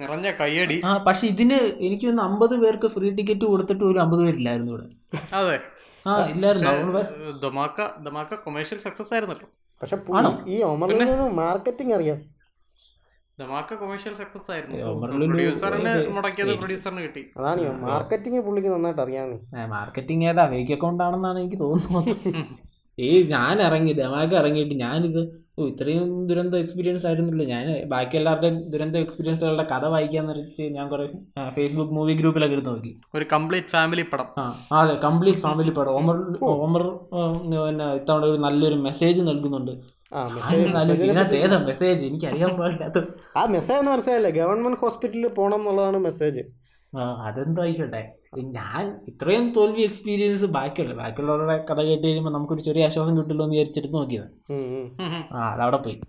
നിറഞ്ഞ 0.00 0.28
കയ്യടി. 0.40 0.76
ആ 0.88 0.90
പക്ഷെ 1.06 1.24
ഇതിന് 1.32 1.58
എനിക്ക് 1.86 2.06
തോന്നുന്നു 2.06 2.28
അമ്പത് 2.28 2.54
പേർക്ക് 2.62 2.88
ഫ്രീ 2.96 3.08
ടിക്കറ്റ് 3.16 3.46
കൊടുത്തിട്ട് 3.52 3.84
ഒരു 3.84 3.98
അമ്പത് 4.04 4.22
പേരില്ലായിരുന്നു 4.26 4.72
ഇവിടെ. 4.72 4.86
അതെ. 5.40 5.56
കൊമേഴ്ഷ്യൽ 8.44 8.78
സക്സസ് 8.78 9.14
ആയിരുന്നല്ലോ. 9.14 9.48
പക്ഷെ 9.82 9.96
ഈ 10.46 10.62
മാർക്കറ്റിംഗ് 11.34 11.94
അറിയാം. 11.94 12.38
കൊമേഴ്ഷ്യൽ 13.80 14.14
സക്സസ് 14.14 14.50
ആയിരുന്നു. 14.50 14.84
ഒമർ 14.84 15.10
ലുലു 15.10 15.26
പ്രൊഡ്യൂസറിന് 15.26 16.16
മുടക്കിയത് 16.16 16.56
പ്രൊഡ്യൂസറിന് 16.56 17.00
കിട്ടി. 17.00 17.30
അതാണ് 17.36 17.82
മാർക്കറ്റിംഗ് 17.82 18.40
പുള്ളിക്ക് 18.40 18.70
നന്നായിട്ട് 18.70 19.70
മാർക്കറ്റിംഗ് 19.70 20.28
ഏതാ 20.28 20.46
ഫേക്ക് 20.46 20.72
അക്കൗണ്ട് 20.72 21.04
ആണെന്നാണ് 21.04 21.38
എനിക്ക് 21.38 21.60
തോന്നുന്നത്. 21.60 22.16
ഈ 23.00 23.22
ഞാൻ 23.22 23.62
ഇറങ്ങി 23.62 23.92
ഡമാക്ക 23.92 24.34
ഇറങ്ങിയിട്ട് 24.34 24.74
ഞാനിത് 24.74 25.47
ഓ 25.58 25.64
ഇത്രയും 25.70 26.08
ദുരന്ത 26.28 26.54
എക്സ്പീരിയൻസ് 26.62 27.04
ആയിരുന്നില്ല? 27.08 27.44
ഞാൻ 27.52 27.66
ബാക്കി 27.92 28.16
എല്ലാവരുടെയും 28.18 28.56
ദുരന്ത 28.72 28.96
എക്സ്പീരിയൻസുകളുടെ 29.04 29.64
കഥ 29.72 29.84
വായിക്കാൻ 29.94 30.26
വെച്ച് 30.30 30.64
ഞാൻ 30.76 30.86
കുറെ 30.92 31.06
ഫേസ്ബുക്ക് 31.56 31.94
മൂവി 31.98 32.14
ഗ്രൂപ്പിലൊക്കെ 32.20 32.56
എടുത്ത് 32.56 32.70
നോക്കി. 32.72 32.92
ഒരു 33.16 33.26
കംപ്ലീറ്റ് 33.34 33.72
ഫാമിലി 33.76 34.04
പടം. 34.12 34.28
ആ 34.42 34.44
അതെ 34.80 34.94
കംപ്ലീറ്റ് 35.06 35.42
ഫാമിലി 35.46 35.74
പടം. 35.78 35.94
ഓമർ 36.00 36.18
ഓമർ 36.66 36.84
പിന്നെ 37.40 37.88
ഇത്തവണ 38.00 38.24
ഒരു 38.32 38.40
നല്ലൊരു 38.46 38.78
മെസ്സേജ് 38.86 39.20
നൽകുന്നുണ്ട്. 39.30 39.72
ആ 40.16 40.20
മെസ്സേജ് 40.36 40.62
ഇതിനകത്ത് 41.06 41.38
മെസ്സേജ് 41.70 42.00
എനിക്ക് 42.10 42.26
അറിയാൻ 42.30 42.52
പാടില്ലാത്ത 42.60 42.98
ആ 43.40 43.44
മെസ്സേജ് 43.56 43.80
എന്ന് 43.82 43.92
മനസ്സിലായില്ലേ? 43.94 44.32
ഗവൺമെന്റ് 44.40 44.80
ഹോസ്പിറ്റലിൽ 44.84 45.28
പോകണം 45.38 45.60
എന്നുള്ളതാണ് 45.60 46.00
മെസ്സേജ് 46.08 46.44
ആ 46.96 47.00
അതെന്തോ 47.26 47.62
ആയിക്കോട്ടെ 47.62 48.12
ഞാൻ 48.36 49.00
ഇത്രയും 49.08 49.52
തോൽവി 49.52 49.82
എക്സ്പീരിയൻസ് 49.82 50.44
ബാക്കിയുള്ള 50.44 50.94
ബാക്കിയുള്ളവരുടെ 50.94 51.56
കഥ 51.70 51.80
കേട്ട് 51.80 52.04
കഴിയുമ്പോൾ 52.04 52.30
നമുക്കൊരു 52.30 52.62
ചെറിയ 52.62 52.86
ആശ്വാസം 52.86 53.18
കിട്ടുമല്ലോ 53.18 53.44
എന്ന് 53.44 53.56
വിചാരിച്ചിട്ട് 53.56 53.94
നോക്കിയത്. 53.94 54.28
ആ 55.32 55.52
അതവിടെ 55.52 55.76
പോയി. 55.76 56.00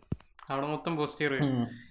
അവിടെ 0.49 0.67
മൊത്തം 0.67 0.97
പോസിറ്റീവ്. 0.97 1.39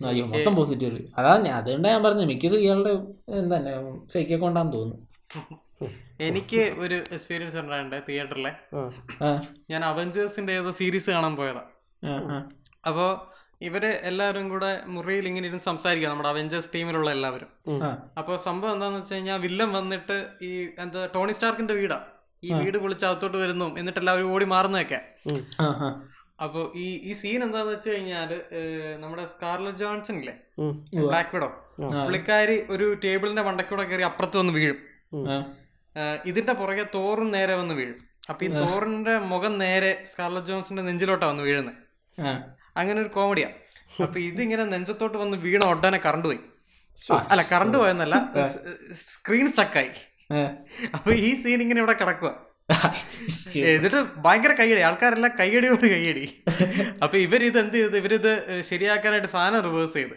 അയ്യോ 0.07 0.27
മൊത്തം 0.27 0.57
പോസിറ്റീവ് 0.57 1.01
അതാ 1.19 1.37
ഞാൻ 1.37 1.55
അതുകൊണ്ടാണ് 1.55 1.95
ഞാൻ 1.95 2.03
പറഞ്ഞത്. 2.03 2.25
മിക്കത് 2.25 2.57
ഇയാളുടെ 2.57 2.93
എന്താ 3.33 3.59
ഫേക്ക് 4.13 4.33
അക്കൗണ്ടാന്ന് 4.33 4.73
തോന്നുന്നു. 4.73 5.07
എനിക്ക് 6.21 6.75
ഒരു 6.79 6.95
എക്സ്പീരിയൻസ് 6.95 7.57
ഉണ്ടായിട്ടുണ്ട് 7.57 8.03
തിയേറ്ററിലെ 8.09 8.53
ഞാൻ 9.71 9.85
അവഞ്ചേഴ്സിന്റെ 9.85 10.53
ഏതോ 10.53 10.71
സീരീസ് 10.71 11.11
കാണാൻ 11.11 11.37
പോയതാ. 11.37 11.63
അപ്പോ 12.87 13.07
ഇവർ 13.67 13.85
എല്ലാവരും 14.09 14.45
കൂടെ 14.53 14.71
മുറിയിൽ 14.95 15.25
ഇങ്ങനെ 15.31 15.47
ഇരുന്ന് 15.49 15.65
സംസാരിക്കുക 15.71 16.09
നമ്മുടെ 16.11 16.31
അവഞ്ചേഴ്സ് 16.33 16.71
ടീമിലുള്ള 16.75 17.09
എല്ലാവരും. 17.17 17.51
അപ്പൊ 18.21 18.33
സംഭവം 18.49 18.73
എന്താന്ന് 18.75 18.99
വെച്ച് 19.01 19.15
കഴിഞ്ഞാൽ 19.15 19.39
വില്ലൻ 19.45 19.71
വന്നിട്ട് 19.79 20.17
ഈ 20.49 20.51
എന്താ 20.85 21.01
ടോണി 21.17 21.33
സ്റ്റാർക്കിന്റെ 21.39 21.77
വീടാ. 21.81 21.99
ഈ 22.47 22.51
വീട് 22.61 22.79
പൊളിച്ച് 22.83 23.05
അകത്തോട്ട് 23.09 23.39
വരുന്നു 23.45 23.67
എന്നിട്ട് 23.81 24.01
എല്ലാവരും 24.03 24.29
ഓടി 24.35 24.47
മാറുന്നതൊക്കെ. 24.55 25.01
ആ 25.63 25.89
അപ്പൊ 26.45 26.61
ഈ 26.83 26.89
ഈ 27.09 27.13
സീൻ 27.21 27.41
എന്താന്ന് 27.47 27.73
വെച്ച് 27.75 27.89
കഴിഞ്ഞാൽ 27.95 28.31
നമ്മുടെ 29.03 29.25
സ്കാർലറ്റ് 29.31 29.81
ജോൺസൺ 29.83 30.17
ഇല്ലേ. 30.21 30.35
ബ്ലാക്ക് 31.09 31.33
വിഡോ 31.37 31.49
പുള്ളിക്കാരി 32.05 32.57
ഒരു 32.75 32.87
ടേബിളിന്റെ 33.05 33.45
വണ്ടക്കൂടെ 33.49 33.87
കയറി 33.89 34.05
അപ്പുറത്ത് 34.11 34.39
വന്ന് 34.41 34.55
വീഴും. 34.59 34.79
ഇതിന്റെ 36.31 36.55
പുറകെ 36.61 36.85
തോറും 36.97 37.29
നേരെ 37.37 37.57
വന്ന് 37.61 37.75
വീഴും. 37.81 37.99
അപ്പൊ 38.31 38.43
ഈ 38.47 38.51
തോറിന്റെ 38.63 39.17
മുഖം 39.33 39.55
നേരെ 39.65 39.91
സ്കാർലറ്റ് 40.13 40.51
ജോൺസന്റെ 40.53 40.85
നെഞ്ചിലോട്ടാ 40.91 41.27
വന്ന് 41.33 41.45
വീഴുന്നത് 41.49 41.75
അങ്ങനെ 42.81 42.99
ഒരു 43.05 43.11
കോമഡിയാ 43.17 43.49
അപ്പൊ 44.05 44.19
ഇതിങ്ങനെ 44.31 44.65
നെഞ്ചത്തോട്ട് 44.75 45.17
വന്ന് 45.23 45.37
വീണ 45.45 45.63
ഉടനെ 45.73 45.99
കറണ്ട് 46.07 46.27
പോയി. 46.29 46.41
അല്ല 47.33 47.43
കറണ്ട് 47.53 47.77
പോയെന്നല്ല 47.81 48.17
സ്ക്രീൻ 49.09 49.47
സ്റ്റക്കായി. 49.53 49.91
അപ്പൊ 50.97 51.11
ഈ 51.27 51.31
സീൻ 51.43 51.61
ഇങ്ങനെ 51.65 51.81
ഇവിടെ 51.83 51.95
കിടക്കുക 52.01 52.31
എന്നിട്ട് 53.73 54.01
ഭയങ്കര 54.25 54.53
കൈയടി 54.59 54.83
ആൾക്കാരെല്ലാം 54.89 55.33
കൈയടിയോട് 55.41 55.87
കൈയടി 55.95 56.25
അപ്പൊ 57.05 57.17
ഇവരിത് 57.27 57.59
എന്ത് 57.63 57.77
ചെയ്ത്? 57.79 57.97
ഇവരിത് 58.03 58.33
ശരിയാക്കാനായിട്ട് 58.71 59.31
സാധനം 59.37 59.63
റിവേഴ്സ് 59.69 59.97
ചെയ്ത്. 59.99 60.17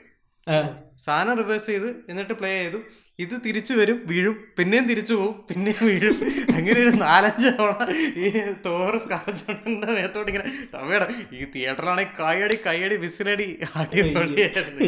സാധനം 0.97 1.37
റിവേഴ്സ് 1.37 1.65
ചെയ്ത് 1.65 1.95
എന്നിട്ട് 2.09 2.33
പ്ലേ 2.33 2.63
ചെയ്തു. 2.63 2.77
ഇത് 3.19 3.41
തിരിച്ചു 3.45 3.73
വരും 3.73 4.01
വീഴും 4.05 4.35
പിന്നെയും 4.59 4.87
തിരിച്ചു 4.87 5.13
പോകും 5.13 5.45
പിന്നെയും 5.49 5.85
വീഴും. 5.87 6.15
അങ്ങനെ 6.55 6.79
ഒരു 6.79 6.89
നാലഞ്ച് 6.89 7.47
തവണ 7.47 7.87
ഈ 8.17 8.29
തോറ് 8.65 8.97
സ്കാർജോണിന്റെ 8.97 9.87
മേത്തോട്ട് 9.87 10.31
ഇങ്ങനെ 10.31 10.51
തവയുടെ 10.75 11.07
ഈ 11.33 11.45
തിയേറ്ററിലാണെങ്കിൽ 11.55 12.23
കൈയടി 12.23 12.55
കൈയടി 12.67 12.95
വിസിലടി 12.95 13.59
അടിപൊളിയായിരുന്നു. 13.75 14.85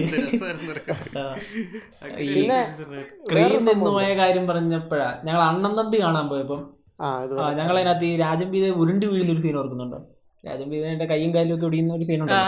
കാര്യം 4.18 4.48
പറഞ്ഞപ്പോഴാ 4.48 5.22
ഞങ്ങൾ 5.26 5.42
അണ്ണൻ 5.42 5.78
തമ്പി 5.78 6.02
കാണാൻ 6.02 6.30
പോയപ്പം. 6.30 6.74
ആ 7.02 7.24
ഇത് 7.24 7.40
ആ 7.40 7.54
ഞങ്ങൾ 7.54 7.78
അതിനകത്ത് 7.78 8.06
ഈ 8.06 8.18
രാജം 8.18 8.52
ബീതെ 8.52 8.70
ഉരുണ്ട് 8.70 9.06
വീഴുന്ന 9.06 9.32
ഒരു 9.32 9.40
സീൻ 9.40 9.58
ഓർക്കുന്നുണ്ടോ? 9.58 10.00
രാജം 10.46 10.70
ബീതെ 10.70 11.06
കൈയും 11.06 11.36
കാലും 11.36 11.56
ഒക്കെ 11.56 11.66
ഒടിയുന്ന 11.66 11.94
ഒരു 11.94 12.04
സീൻ 12.04 12.32
ആ, 12.32 12.42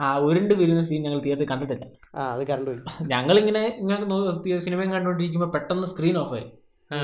ആ, 0.00 0.18
ഉരുണ്ട് 0.18 0.54
വീഴുന്ന 0.54 0.84
സീൻ 0.84 1.02
ഞങ്ങൾ 1.02 1.20
തിയേറ്ററിൽ 1.20 1.48
കണ്ടിട്ടില്ല. 1.48 1.84
അത് 2.14 2.46
കറണ്ട് 2.46 2.70
പോയി. 2.70 2.78
ഞങ്ങളിങ്ങനെ 3.02 3.76
ഇങ്ങനെ 3.78 4.60
സിനിമയും 4.60 4.92
കണ്ടോണ്ടിരിക്കുമ്പോ 4.92 5.50
പെട്ടെന്ന് 5.50 5.86
സ്ക്രീൻ 5.86 6.18
ഓഫ് 6.18 6.32
ആയി. 6.32 6.50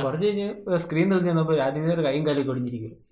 കുറച്ച് 0.05 0.27
കഴിഞ്ഞ് 0.27 0.77
സ്ക്രീൻ 0.77 1.11
തെളിഞ്ഞ് 1.11 1.31
വന്നപ്പോ 1.31 1.55
രാജമീതയുടെ 1.55 2.03
കൈയും 2.03 2.27
കാലും 2.27 2.51
ഒടിഞ്ഞിരിക്കും 2.51 3.07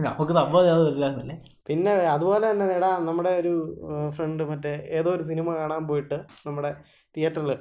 നമുക്ക് 0.00 0.32
സംഭവം 0.32 1.30
പിന്നെ 1.66 1.92
അതുപോലെ 1.92 2.50
തന്നെ 2.50 2.66
നേടാ 2.66 2.98
നമ്മുടെ 2.98 3.30
ഒരു 3.30 3.82
ഫ്രണ്ട് 4.10 4.42
മറ്റേ 4.42 4.88
ഏതോ 4.90 5.10
ഒരു 5.10 5.22
സിനിമ 5.22 5.54
കാണാൻ 5.54 5.86
പോയിട്ട് 5.86 6.14
നമ്മുടെ 6.46 6.74
തിയേറ്ററിൽ 7.16 7.58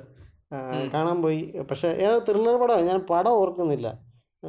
കാണാൻ 0.94 1.22
പോയി. 1.22 1.54
പക്ഷെ 1.70 1.88
ഏതോ 1.88 2.20
ത്രില്ലർ 2.20 2.62
പടമാണ് 2.62 2.82
ഞാൻ 2.82 3.00
പടം 3.00 3.32
ഓർക്കുന്നില്ല. 3.32 4.00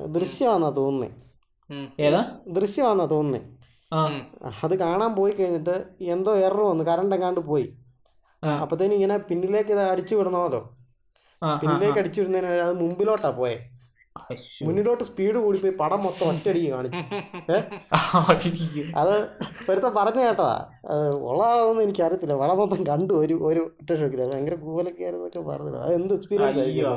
ദൃശ്യമാണെന്നാ 0.06 0.70
തോന്നുന്നേ. 0.70 1.16
ഏതാ? 2.04 2.38
ദൃശ്യമാണെന്നാ 2.48 3.06
തോന്നുന്നേ. 3.06 3.50
ആ. 3.92 4.20
അത് 4.64 4.78
കാണാൻ 4.78 5.16
പോയി 5.16 5.32
കഴിഞ്ഞിട്ട് 5.32 5.84
എന്തോ 6.00 6.34
എറർ 6.34 6.60
വന്നു. 6.60 6.84
കറണ്ട് 6.84 7.16
എങ്ങാണ്ട് 7.16 7.40
പോയി. 7.40 7.76
അപ്പത്തേനും 8.42 8.94
ഇങ്ങനെ 8.94 9.16
പിന്നിലേക്ക് 9.30 9.72
ഇത് 9.76 9.82
അടിച്ചു 9.92 10.14
വിടണമല്ലോ 10.14 10.60
പിന്നിലേക്ക് 11.42 11.98
അടിച്ചു 12.02 12.20
വിടുന്നതിന് 12.20 12.60
അത് 12.66 12.74
മുമ്പിലോട്ടാ 12.82 13.30
പോയെ. 13.40 13.56
മുന്നിലോട്ട് 14.66 15.04
സ്പീഡ് 15.08 15.38
കൂടി 15.42 15.58
പോയി 15.62 15.74
പടം 15.80 16.00
മൊത്തം 16.04 16.24
ഒറ്റയടിക്ക് 16.30 16.70
കാണിച്ചു. 16.74 17.02
അത് 19.02 19.12
ഒരുത്തൻ 19.70 19.92
പറഞ്ഞു 19.98 20.20
കേട്ടതാ. 20.24 20.56
ഉള്ളതാണെന്ന് 21.28 21.82
എനിക്ക് 21.82 22.02
അറിയത്തില്ല 22.06 22.36
പടം 22.42 22.58
മൊത്തം 22.60 22.80
കണ്ടു 22.90 23.14
ഒരു 23.22 23.36
ഒരു 23.50 23.60
ഒറ്റ 23.80 23.90
ഷോക്കില്ല 24.00 24.26
ഭയങ്കര 24.32 24.56
കൂവലൊക്കെ 24.64 25.04
ആയിരുന്നൊക്കെ 25.04 25.42
പറഞ്ഞത് 25.50 25.78
അത് 25.84 25.92
എന്ത് 25.98 26.14
എക്സ്പീരിയൻസ് 26.14 26.60
ആയിരിക്കും 26.64 26.90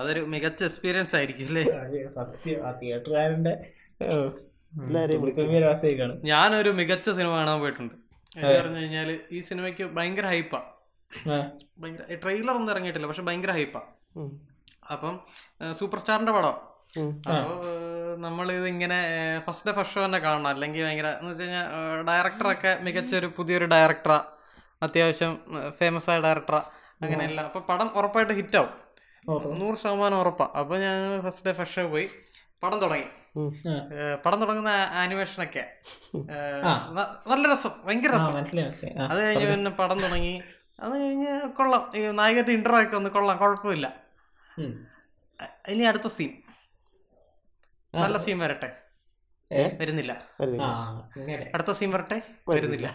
അതൊരു 0.00 0.22
മികച്ച 0.34 0.62
എക്സ്പീരിയൻസ് 0.64 1.16
ആയിരിക്കും 1.20 1.48
അല്ലേ? 1.50 1.64
സത്യം. 2.18 2.60
ആ 2.66 2.72
തിയേറ്ററുകാരന്റെ 2.80 3.54
ഞാനൊരു 6.30 6.70
മികച്ച 6.80 7.08
സിനിമ 7.18 7.32
കാണാൻ 7.36 7.58
പോയിട്ടുണ്ട്. 7.60 7.94
പറഞ്ഞു 8.44 8.78
കഴിഞ്ഞാൽ 8.78 9.20
ഈ 9.32 9.40
സിനിമയ്ക്ക് 9.40 9.84
ഭയങ്കര 9.84 10.26
ഹൈപ്പാ 10.26 10.60
ഭയങ്കര 11.78 12.14
ട്രെയിലർ 12.22 12.54
ഒന്നും 12.54 12.72
ഇറങ്ങിയിട്ടില്ല 12.72 13.06
പക്ഷെ 13.06 13.22
ഭയങ്കര 13.22 13.50
ഹൈപ്പാ. 13.50 13.80
അപ്പം 14.92 15.20
സൂപ്പർ 15.72 15.98
സ്റ്റാറിന്റെ 15.98 16.32
പടം. 16.32 16.56
അപ്പൊ 17.28 17.54
നമ്മൾ 18.18 18.52
ഇത് 18.52 18.66
ഇങ്ങനെ 18.66 18.98
ഫസ്റ്റ് 19.46 19.66
ഡേ 19.68 19.72
ഫസ്റ്റ് 19.72 19.94
ഷോ 19.94 20.04
തന്നെ 20.04 20.18
കാണണം. 20.18 20.46
അല്ലെങ്കിൽ 20.46 20.84
ഭയങ്കര 20.84 21.06
എന്ന് 21.06 21.30
വെച്ച് 21.30 21.42
കഴിഞ്ഞാൽ 21.42 21.66
ഡയറക്ടറൊക്കെ 22.02 22.78
മികച്ച 22.82 23.14
ഒരു 23.14 23.26
പുതിയൊരു 23.36 23.64
ഡയറക്ടറാ 23.64 24.24
അത്യാവശ്യം 24.82 25.40
ഫേമസ് 25.68 26.10
ആയ 26.10 26.20
ഡയറക്ടറാ 26.20 26.62
അങ്ങനെയല്ല. 27.02 27.40
അപ്പൊ 27.40 27.60
പടം 27.60 27.90
ഉറപ്പായിട്ട് 27.94 28.32
ഹിറ്റ് 28.32 28.56
ആവും. 28.56 28.72
നൂറ് 29.58 29.76
ശതമാനം 29.76 30.18
ഉറപ്പാ. 30.20 30.46
അപ്പൊ 30.58 30.76
ഞാൻ 30.76 31.22
ഫസ്റ്റ് 31.22 31.46
ഡേ 31.46 31.52
ഫസ്റ്റ് 31.52 31.76
ഷോ 31.76 31.88
പോയി. 31.88 32.08
പടം 32.62 32.78
തുടങ്ങി. 32.78 33.06
പടം 34.26 34.40
തുടങ്ങുന്ന 34.40 34.68
ആനിമേഷൻ 34.68 35.42
ഒക്കെ 35.42 35.64
നല്ല 37.28 37.52
രസം. 37.52 37.70
ഭയങ്കര 37.84 38.12
രസം. 38.12 38.36
അത് 39.10 39.26
കഴിഞ്ഞ് 39.26 39.46
പിന്നെ 39.50 39.70
പടം 39.70 40.00
തുടങ്ങി. 40.00 40.42
അത് 40.80 40.92
കഴിഞ്ഞ് 41.00 41.40
കൊള്ളാം. 41.48 41.90
ഈ 41.96 42.06
നായകന്റെ 42.10 42.52
ഇന്റർവ്യൂ 42.52 42.84
ഒക്കെ 42.84 42.96
ഒന്ന് 42.96 43.10
കൊള്ളാം. 43.10 43.36
കുഴപ്പമില്ല. 43.38 43.86
ഇനി 45.68 45.84
അടുത്ത 45.84 46.08
സീൻ 46.08 46.42
നല്ല 47.94 48.18
സീൻ 48.18 48.38
വരട്ടെ? 48.38 48.85
വരുന്നില്ല. 49.50 50.12
വരുന്നില്ല. 50.40 50.64
ആ 50.64 51.02
അങ്ങനെ. 51.16 51.50
അടുത്ത 51.54 51.70
സീൻ 51.70 51.90
വരട്ടെ? 51.90 52.22
വരുന്നില്ല. 52.48 52.86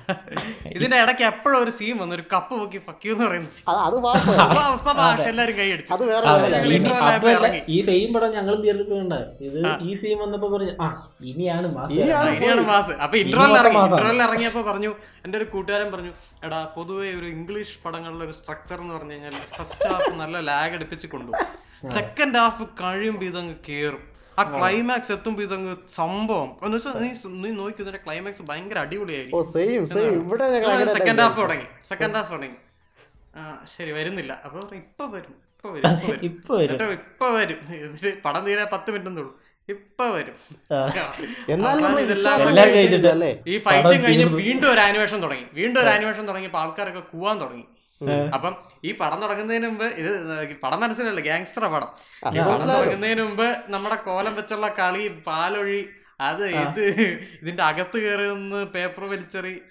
ഇതിന്റെ 0.66 0.98
ഇടയ്ക്ക് 1.02 1.24
എപ്പോഴും 1.24 1.64
ഒരു 1.64 1.72
സീൻ 1.72 1.98
വന്നു. 1.98 2.16
ഒരു 2.16 2.24
കപ്പ് 2.34 2.56
പൊക്കി 2.60 2.78
ഫക്യൂ 2.78 3.14
എന്ന് 3.14 3.26
പറയുന്ന 3.26 3.48
അത് 3.70 3.78
അത് 3.78 3.96
ഭാഷ 3.96 4.30
അവസ്ഥ 4.30 4.98
ഭാഷ 4.98 5.22
എല്ലാരും 5.22 5.58
കൈയടിച്ചു. 5.58 5.94
ഞങ്ങൾ. 5.94 7.64
ഈ 7.70 7.82
സെയിം 7.82 8.14
പടം 8.14 8.32
ഞങ്ങളും 8.32 8.62
തിയേറ്ററിൽ 8.62 9.00
കണ്ട 9.00 9.14
ഇത് 9.42 9.60
ഈ 9.82 9.96
സീൻ 9.96 10.20
വന്നപ്പോ 10.20 10.58
പറഞ്ഞു 10.58 10.76
ആ 10.82 11.14
ഇനിയാണ് 11.22 11.76
മാസം 11.76 11.94
ഇനിയാണ് 11.94 12.62
മാസ്. 12.62 12.92
അപ്പൊ 12.92 13.18
ഇന്റർവെൽ 13.18 13.58
ഇറങ്ങി. 13.58 13.80
ഇന്റർവെൽ 13.80 14.24
ഇറങ്ങിയപ്പോ 14.24 14.62
പറഞ്ഞു 14.62 14.96
എന്റെ 15.26 15.38
ഒരു 15.38 15.46
കൂട്ടുകാരൻ 15.46 15.92
പറഞ്ഞു 15.92 16.14
എടാ 16.44 16.66
പൊതുവെ 16.78 17.10
ഒരു 17.14 17.26
ഇംഗ്ലീഷ് 17.26 17.80
പടങ്ങളിലെ 17.86 18.26
ഒരു 18.26 18.32
സ്ട്രക്ചർ 18.32 18.80
എന്ന് 18.82 18.94
പറഞ്ഞു 18.94 19.14
കഴിഞ്ഞാൽ 19.14 19.32
ഫസ്റ്റ് 19.32 19.90
ഹാഫ് 19.90 20.14
നല്ല 20.14 20.40
ലാഗ് 20.40 20.74
അടുപ്പിച്ച് 20.74 21.08
കൊണ്ടുപോകും. 21.08 21.48
സെക്കൻഡ് 21.92 22.38
ഹാഫ് 22.38 22.64
കഴിയുമ്പോൾ 22.64 23.26
ഇതങ്ങ് 23.26 23.56
കേറും. 23.70 24.11
ആ 24.40 24.44
ക്ലൈമാക്സ് 24.58 25.12
എത്തുമ്പോ 25.12 25.42
ഇതങ്ങ് 25.44 25.76
സംഭവം. 26.00 26.50
എന്ന് 26.66 26.78
വെച്ചാൽ 26.78 26.94
നീ 27.04 27.50
നീ 27.58 27.72
ക്ലൈമാക്സ് 28.06 28.44
ഭയങ്കര 28.50 28.78
ഓ 28.80 28.84
അടിപൊളിയായിരിക്കും 28.86 29.52
സെയിം 29.54 29.86
സെയിം 29.94 30.14
ഇവിടെ 30.22 30.46
ഞങ്ങൾ 30.54 30.70
അങ്ങനെ 30.74 30.94
സെക്കൻഡ് 30.98 31.22
ഹാഫ് 31.26 31.40
തുടങ്ങി. 31.42 31.68
സെക്കൻഡ് 31.92 32.16
ഹാഫ് 32.16 32.32
തുടങ്ങി. 32.32 32.58
ആ 33.38 33.42
ശരി 33.76 33.92
വരുന്നില്ല. 33.92 34.34
അപ്പൊ 34.46 34.60
ഇപ്പൊ 34.82 35.06
വരും. 35.16 35.36
ഇപ്പൊ 35.58 35.70
വരും 35.74 36.24
ഇപ്പൊ 36.30 36.54
വരും. 36.60 36.78
ഇപ്പൊ 37.00 37.28
വരും. 37.38 37.60
എന്നിട്ട് 37.86 38.24
പടം 38.24 38.44
തീരെ 38.46 38.66
പത്ത് 38.74 38.92
മിനിറ്റ് 38.92 39.10
ഉള്ളൂ. 39.10 39.34
ഇപ്പൊ 39.70 40.06
വരും. 40.16 40.38
ഈ 43.48 43.58
ഫൈറ്റും 43.58 43.84
പടം 43.84 44.02
കഴിഞ്ഞ് 44.06 44.26
വീണ്ടും 44.44 44.68
ഒരു 44.74 44.80
ആനിമേഷൻ 44.80 45.20
തുടങ്ങി. 45.24 45.46
വീണ്ടും 45.60 45.80
ഒരു 45.84 45.90
ആനിമേഷൻ 45.90 46.24
തുടങ്ങിയപ്പോ 46.30 46.60
ആൾക്കാരൊക്കെ 46.60 47.04
കൂവാൻ 47.14 47.36
തുടങ്ങി. 47.42 47.66
അപ്പം 48.34 48.56
ഈ 48.86 48.92
പടം 48.92 49.22
തുടങ്ങുന്നതിന് 49.22 49.68
മുമ്പ് 49.68 49.84
ഇത് 49.84 50.12
പടം 50.64 50.82
മനസ്സിലല്ലേ 50.82 51.24
ഗ്യാങ്സ്റ്റർ 51.24 51.66
പടം. 51.66 51.90
ഈ 52.36 52.40
പടം. 52.40 52.70
തുടങ്ങുന്നതിന് 52.70 53.22
മുമ്പ് 53.22 53.56
നമ്മുടെ 53.70 53.96
കോലം 53.96 54.36
വെച്ചുള്ള 54.36 54.68
കളി 54.68 55.08
പാലൊഴി 55.08 55.82
അത് 56.22 56.44
ഇത് 56.46 56.82
ഇതിന്റെ 57.42 57.64
അകത്ത് 57.64 58.00
കയറി 58.00 58.28
നിന്ന് 58.34 58.66
പേപ്പർ 58.66 59.04
വലിച്ചെറി. 59.04 59.62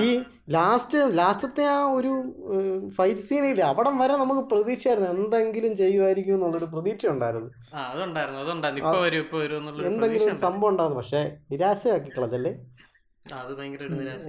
ഈ 0.00 0.22
ലാസ്റ്റ് 0.50 0.98
ലാസ്റ്റത്തെ 1.18 1.64
ആ. 1.66 1.84
ഒരു 1.84 2.12
ഫൈറ്റ് 2.96 3.20
സീനില്ല 3.20 3.62
അവിടം 3.62 3.98
വരെ 3.98 4.12
നമുക്ക് 4.12 4.48
പ്രതീക്ഷയായിരുന്നു. 4.48 5.10
എന്തെങ്കിലും 5.10 5.76
ചെയ്യുമായിരിക്കും 5.76 6.34
എന്നുള്ളൊരു 6.34 6.64
പ്രതീക്ഷ 6.64 7.06
ഉണ്ടായിരുന്നു. 7.06 7.50
ആ 7.74 7.86
അതുണ്ടായിരുന്നു 7.88 8.40
അതുണ്ടായിരുന്നു. 8.40 8.84
ഇപ്പൊ 8.84 9.00
വരും 9.00 9.18
ഇപ്പൊ 9.18 9.38
വരും 9.38 9.56
എന്നുള്ള 9.56 9.86
എന്തെങ്കിലും 9.86 10.26
ഒരു 10.28 10.34
സംഭവം 10.34 10.68
ഉണ്ടായിരുന്നു. 10.68 11.00
പക്ഷെ 11.00 11.22
നിരാശയാക്കി 11.50 12.10
കളഞ്ഞല്ലേ? 12.10 12.52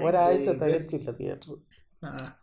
ഒരാഴ്ച 0.05 0.49
തികച്ചില്ല 0.63 1.11
തിയേറ്റർ 1.17 1.53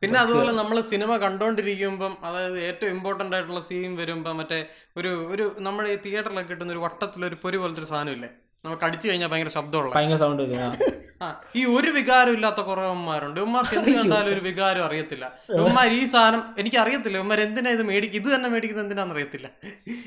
പിന്നെ 0.00 0.19
അതുപോലെ 0.23 0.50
നമ്മൾ 0.59 0.76
സിനിമ 0.90 1.16
കണ്ടോണ്ടിരിക്കുമ്പം 1.23 2.12
അതായത് 2.26 2.59
ഏറ്റവും 2.69 2.92
ഇമ്പോർട്ടന്റ് 2.95 3.35
ആയിട്ടുള്ള 3.37 3.61
സീൻ 3.66 3.90
വരുമ്പോ 3.99 4.30
മറ്റേ 4.38 4.59
ഒരു 4.97 5.11
ഒരു 5.33 5.45
നമ്മുടെ 5.66 5.88
ഈ 5.92 5.99
തിയേറ്ററിലൊക്കെ 6.04 6.50
കിട്ടുന്ന 6.50 6.73
ഒരു 6.73 6.83
വട്ടത്തിലൊരു 6.87 7.37
പൊരി 7.42 7.59
പോലത്തെ 7.59 7.83
ഒരു 7.83 7.90
സാധനം 7.90 8.14
ഇല്ലേ? 8.16 8.30
നമുക്ക് 8.64 8.85
അടിച്ചു 8.87 9.07
കഴിഞ്ഞാൽ 9.09 9.28
ഭയങ്കര 9.33 9.50
ശബ്ദമുള്ള. 9.54 9.90
ഭയങ്കര 9.97 10.19
സൗണ്ട് 10.23 10.42
ആ. 11.21 11.28
ഈ 11.57 11.62
ഒരു 11.75 11.90
വികാരം 11.97 12.33
ഇല്ലാത്ത 12.37 12.61
കുറെ 12.66 12.83
ഉമ്മമാരുണ്ട് 12.90 13.38
ഉമ്മമാർക്ക് 13.40 13.75
എന്ത് 13.78 13.90
കണ്ടാലും 13.97 14.30
ഒരു 14.35 14.42
വികാരം 14.47 14.83
അറിയത്തില്ല. 14.87 15.26
ഉമ്മാർ 15.62 15.88
ഈ 15.99 16.04
സാധനം 16.12 16.42
എനിക്ക് 16.61 16.78
അറിയത്തില്ല 16.83 17.19
ഉമ്മർ 17.25 17.40
എന്തിനാ 17.47 17.71
ഇത് 17.76 17.85
മേടിക്കും 17.88 18.19
ഇത് 18.21 18.28
തന്നെ 18.35 18.49
മേടിക്കുന്നത് 18.54 18.87
എന്തിനാന്ന് 18.87 19.14
അറിയത്തില്ല 19.16 19.49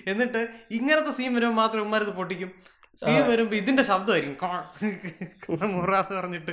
എന്നിട്ട് 0.07 0.41
ഇങ്ങനത്തെ 0.77 1.13
സീൻ 1.17 1.31
വരുമ്പോൾ 1.37 1.57
മാത്രം 1.61 1.83
ഉമ്മാർ 1.85 2.01
ഇത് 2.01 2.13
പൊട്ടിക്കും. 2.19 2.51
സീൻ 2.95 3.31
വരുമ്പോ 3.31 3.55
ഇതിന്റെ 3.55 3.83
ശബ്ദമായിരിക്കും. 3.83 4.49
കാ- 4.49 5.63
മുറാന്ന് 5.63 6.19
പറഞ്ഞിട്ട്. 6.19 6.51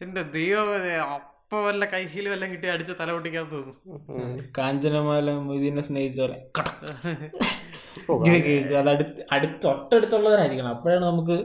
എന്റെ 0.00 0.22
ദൈവം 0.22 1.02
അപ്പൊ 1.02 1.60
വല്ല 1.60 1.84
കൈഹീലും 1.84 2.32
വല്ലതും 2.32 2.54
കിട്ടി 2.54 2.68
അടിച്ച് 2.68 2.92
തല 3.00 3.12
പൊട്ടിക്കാൻ 3.12 3.50
തോന്നും 3.50 4.38
കാഞ്ചനമാല 4.58 5.30
ഇതിനെ 5.30 5.82
സ്നേഹിച്ച 5.82 6.20
പോലെ. 6.20 6.42
അത് 8.76 8.88
അടുത്ത് 8.88 9.26
അടുത്ത് 9.32 9.54
തൊട്ടടുത്തുള്ളവരായിരിക്കണം. 9.64 10.68
അപ്പോഴാണ് 10.68 11.04
നമുക്ക് 11.04 11.44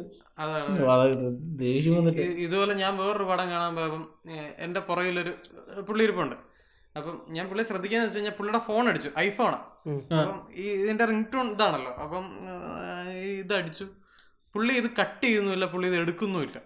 ദേഷ്യം 1.60 1.96
വന്നിട്ട്. 1.96 2.20
ഇതുപോലെ 2.20 2.74
ഞാൻ 2.74 2.98
വേറൊരു 2.98 3.24
പടം 3.24 3.50
കാണാൻ 3.50 3.76
പോയപ്പം 3.76 4.10
എന്റെ 4.58 4.80
പുറകിലൊരു 4.80 5.30
പുള്ളിയിരിപ്പുണ്ട്. 5.30 5.82
പുള്ളി 5.82 6.04
ഇരിപ്പുണ്ട് 6.04 6.36
അപ്പം 6.98 7.26
ഞാൻ 7.30 7.48
പുള്ളിയെ 7.48 7.66
ശ്രദ്ധിക്കാന്ന് 7.66 8.06
വെച്ച് 8.06 8.20
കഴിഞ്ഞാൽ 8.20 8.32
പുള്ളിയുടെ 8.32 8.66
ഫോൺ 8.66 8.88
അടിച്ചു. 8.88 9.10
ഐഫോണാ. 9.20 9.60
അപ്പം 10.20 10.48
ഈ 10.56 10.62
ഇതിന്റെ 10.62 11.06
റിംഗ് 11.06 11.26
ടോൺ 11.34 11.52
ഇതാണല്ലോ. 11.52 11.92
അപ്പം 11.92 12.26
ഇതടിച്ചു. 13.12 13.44
ഇത് 13.44 13.54
അടിച്ചു 13.54 13.86
പുള്ളി 14.54 14.74
ഇത് 14.74 14.90
കട്ട് 15.02 15.26
ചെയ്യുന്നില്ല 15.26 15.66
പുള്ളി 15.66 15.88
ഇത് 15.88 15.96
എടുക്കുന്നുമില്ല. 15.96 16.58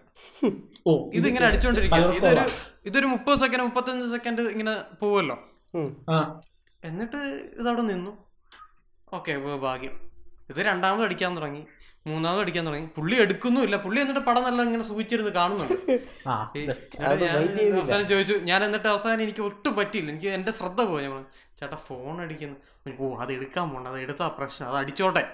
ഇത് 1.14 1.28
ഇങ്ങനെ 1.28 1.46
അടിച്ചോണ്ടിരിക്കുക 1.46 1.98
പലർക്കും 1.98 2.16
ഇതൊരു 2.16 2.44
ഇതൊരു 2.86 3.06
മുപ്പത് 3.06 3.38
സെക്കൻഡ് 3.38 3.62
മുപ്പത്തഞ്ച് 3.62 4.10
സെക്കൻഡ് 4.10 4.40
ഇങ്ങനെ 4.40 4.96
പോവല്ലോ. 5.00 5.48
ആ. 6.10 6.40
എന്നിട്ട് 6.84 7.50
ഇതവിടെ 7.60 7.82
നിന്നു. 7.82 8.18
ഓക്കെ 9.12 9.36
ഭാഗ്യം. 9.36 10.07
ഇത് 10.50 10.60
രണ്ടാമത് 10.70 11.04
അടിക്കാൻ 11.06 11.32
തുടങ്ങി. 11.36 11.62
മൂന്നാമത് 12.08 12.42
അടിക്കാൻ 12.42 12.64
തുടങ്ങി. 12.66 12.86
പുള്ളി 12.96 13.16
എടുക്കുന്നുമില്ല. 13.22 13.76
പുള്ളി 13.84 13.98
എന്നിട്ട് 14.02 14.22
പടം 14.28 14.42
നല്ല 14.46 14.60
ഇങ്ങനെ 14.68 14.84
സൂചിച്ചിരുന്ന് 14.90 15.32
കാണുന്നുണ്ട്. 15.38 15.74
അവസാനം 17.80 18.06
ചോദിച്ചു 18.12 18.34
ഞാൻ 18.50 18.60
എന്നിട്ട് 18.66 18.88
അവസാനം 18.92 19.22
എനിക്ക് 19.26 19.42
ഒട്ടും 19.48 19.72
പറ്റിയില്ല. 19.78 20.08
എനിക്ക് 20.14 20.30
എന്റെ 20.38 20.52
ശ്രദ്ധ 20.58 20.80
പോയി. 20.90 21.04
ഞാൻ 21.06 21.24
ചേട്ടാ 21.60 21.78
ഫോൺ 21.88 22.16
അടിക്കുന്നു. 22.24 22.56
ഓ 23.00 23.06
അത് 23.22 23.30
എടുക്കാൻ 23.36 23.66
പോണ്ട. 23.70 23.86
അത് 23.92 24.00
എടുത്താ 24.04 24.28
പ്രശ്നം. 24.38 24.66
അത് 24.70 24.76
അടിച്ചോട്ടെ. 24.82 25.24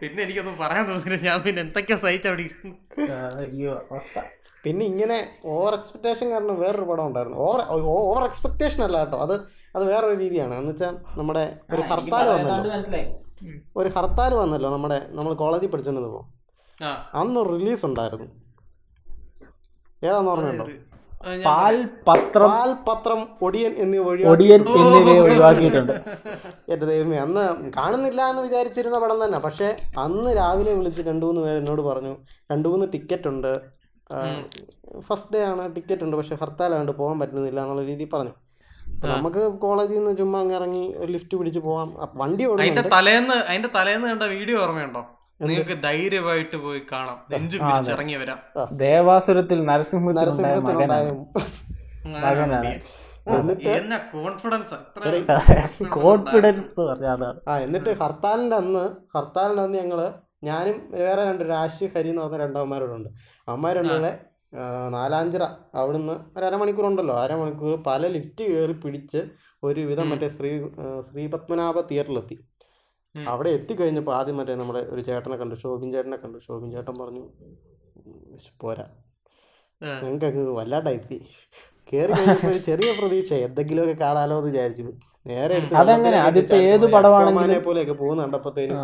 പിന്നെ 0.00 0.20
എനിക്കൊന്നും 0.24 0.56
പറയാൻ 0.62 0.84
തോന്നില്ല 0.90 1.18
ഞാൻ 1.28 1.38
പിന്നെ 1.46 1.60
എന്തൊക്കെയാ 1.66 1.98
സഹിച്ച് 2.04 2.28
അവിടെ 2.32 2.42
ഇരുന്നു 2.48 2.74
പിന്നെ 4.64 4.84
ഇങ്ങനെ 4.86 5.16
ഓവർ 5.44 5.72
എക്സ്പെക്ടേഷൻ 5.74 6.30
കാരണം 6.30 6.60
വേറൊരു 6.60 6.86
പടം 6.90 7.06
ഉണ്ടായിരുന്നു. 7.06 7.38
ഓവർ 7.38 7.60
ഓവർ 7.94 8.24
എക്സ്പെക്ടേഷൻ 8.24 8.84
അല്ല 8.84 8.98
കേട്ടോ. 9.04 9.18
അത് 9.18 9.34
അത് 9.76 9.84
വേറൊരു 9.84 10.16
രീതിയാണ്. 10.20 10.54
എന്ന് 10.58 10.70
വെച്ചാൽ 10.70 10.94
നമ്മുടെ 11.18 11.58
ഒരു 11.74 11.82
ഹർത്താൽ 11.90 12.28
വന്നല്ലോ. 12.28 12.74
മനസ്സിലായി. 12.74 13.08
ഒരു 13.76 13.88
ഹർത്താൽ 13.96 14.34
വന്നല്ലോ 14.34 14.70
നമ്മുടെ 14.70 14.98
നമ്മൾ 15.10 15.34
കോളേജിൽ 15.34 15.70
പഠിച്ചോണ്ടിരുന്നപ്പോൾ 15.72 16.24
പോകും 16.24 16.40
അന്ന് 17.20 17.40
റിലീസ് 17.50 17.86
ഉണ്ടായിരുന്നു. 17.86 18.28
ഏതാന്ന് 20.04 20.30
പറഞ്ഞോ 20.30 20.66
അത് 21.24 21.32
ഞാൻ 21.32 21.42
പാൽ 21.44 21.76
പത്രം. 22.08 22.48
പാൽ 22.50 22.70
പത്രം 22.88 23.20
ഒടിയൻ 23.42 23.72
എന്നിവ 23.82 24.04
ഒടിയൻ 24.30 24.62
എന്നിവയെ 24.78 25.20
ഒഴിവാക്കിയിട്ടുണ്ട്. 25.20 25.92
എന്റെ 26.72 26.86
ദൈവമേ 26.86 27.16
അന്ന് 27.16 27.44
കാണുന്നില്ല 27.76 28.22
എന്ന് 28.30 28.42
വിചാരിച്ചിരുന്ന 28.42 28.98
പടം 28.98 29.24
തന്നെ. 29.24 29.38
പക്ഷെ 29.38 29.76
അന്ന് 29.98 30.30
രാവിലെ 30.36 30.72
വിളിച്ച് 30.74 31.02
രണ്ട് 31.02 31.24
മൂന്ന് 31.26 31.40
പേര് 31.40 31.58
എന്നോട് 31.58 31.82
പറഞ്ഞു 31.82 32.14
രണ്ട് 32.52 32.68
മൂന്ന് 32.68 32.88
ടിക്കറ്റ് 32.92 33.28
ഉണ്ട്. 33.28 33.52
ഫസ്റ്റ് 35.00 35.32
ഡേ 35.34 35.40
ആണ് 35.44 35.76
ടിക്കറ്റ് 35.76 36.04
ഉണ്ട് 36.04 36.16
പക്ഷെ 36.16 36.34
ഹർത്താലാണ്ട് 36.34 36.92
പോകാൻ 36.92 37.20
പറ്റുന്നില്ല 37.20 37.60
എന്നുള്ള 37.60 37.82
രീതിയിൽ 37.82 38.10
പറഞ്ഞു. 38.14 38.34
അപ്പൊ 38.94 39.08
നമുക്ക് 39.08 39.42
കോളേജിൽ 39.52 39.98
നിന്ന് 39.98 40.16
ചുമ്മാ 40.16 40.40
അങ്ങ് 40.40 40.54
ഇറങ്ങി 40.54 40.94
ഒരു 40.96 41.10
ലിഫ്റ്റ് 41.12 41.36
പിടിച്ച് 41.36 41.60
പോവാം. 41.60 41.88
വണ്ടി 42.14 42.44
അതിന്റെ 42.44 42.82
തലേന്ന് 42.82 43.34
അതിന്റെ 43.34 43.70
തലേന്ന് 43.74 44.08
കണ്ട 44.08 44.22
വീഡിയോ 44.22 44.58
ഓർമ്മയുണ്ടോ? 44.62 45.02
നിങ്ങൾക്ക് 45.40 45.82
ധൈര്യമായിട്ട് 45.82 46.56
പോയി 46.56 46.80
കാണാം. 46.92 47.18
നെഞ്ചു 47.32 47.58
ഇറങ്ങി 47.92 48.14
വരാം. 48.14 48.38
ദേവാസുരത്തിൽ 48.72 49.66
നരസിംഹ 49.66 50.10
എന്നെ 53.76 53.98
കോൺഫിഡൻസ് 54.12 54.76
കോൺഫിഡൻസ് 55.88 56.64
ആ 57.48 57.58
എന്നിട്ട് 57.58 57.90
ഹർത്താലിന്റെ 58.02 58.56
അന്ന് 58.56 58.84
ഹർത്താലിന്റെ 59.16 59.62
അന്ന് 59.62 59.78
ഞങ്ങൾ 59.78 60.00
ഞാനും 60.42 60.76
വേറെ 60.94 61.22
രണ്ട് 61.24 61.44
രാശി 61.50 61.84
ഹരി 61.94 62.10
എന്ന് 62.12 62.22
പറഞ്ഞ 62.24 62.38
രണ്ടവന്മാരോടുണ്ട് 62.44 63.10
രണ്ടുകൂടെ 63.78 64.12
ആ, 64.52 64.62
നാലാഞ്ചിറ 64.94 65.44
അവിടുന്ന് 65.74 66.14
ഒരു 66.36 66.44
അരമണിക്കൂറുണ്ടല്ലോ. 66.44 67.14
അരമണിക്കൂർ 67.22 67.74
പല 67.86 68.02
ലിഫ്റ്റ് 68.16 68.44
കയറി 68.48 68.74
പിടിച്ച് 68.82 69.20
ഒരുവിധം 69.62 70.06
മറ്റേ 70.10 70.28
ശ്രീ 70.34 70.50
ശ്രീ 71.06 71.22
പത്മനാഭ 71.34 71.76
തിയേറ്ററിലെത്തി. 71.90 72.36
അവിടെ 73.14 73.50
എത്തിക്കഴിഞ്ഞപ്പോൾ 73.50 74.14
ആദ്യം 74.14 74.36
മറ്റേ 74.36 74.54
നമ്മുടെ 74.54 74.80
ഒരു 74.92 75.02
ചേട്ടനെ 75.08 75.36
കണ്ടു 75.36 75.56
ശോഭിൻ 75.62 75.88
ചേട്ടനെ 75.94 76.18
കണ്ടു. 76.24 76.38
ശോഭിൻ 76.46 76.68
ചേട്ടൻ 76.74 76.94
പറഞ്ഞു 77.00 77.22
"ഉം, 78.00 78.18
പോരാ. 78.60 78.86
ഞങ്ങൾക്ക് 80.02 80.26
അങ്ങ് 80.30 80.44
ടൈപ്പ് 80.86 81.16
കയറി 81.92 82.12
കഴിഞ്ഞപ്പോൾ 82.12 82.50
ഒരു 82.50 82.60
ചെറിയ 82.68 82.90
പ്രതീക്ഷ 82.98 83.32
എന്തെങ്കിലുമൊക്കെ 83.46 83.96
കാണാലോ 84.04 84.36
എന്ന് 84.36 84.50
വിചാരിച്ചു. 84.50 84.84
നേരെ 85.26 85.52
എടുത്ത് 85.56 85.74
പോലെയൊക്കെ 87.66 87.94
പോകുന്ന 88.00 88.20
കണ്ടപ്പോഴത്തേനും. 88.24 88.78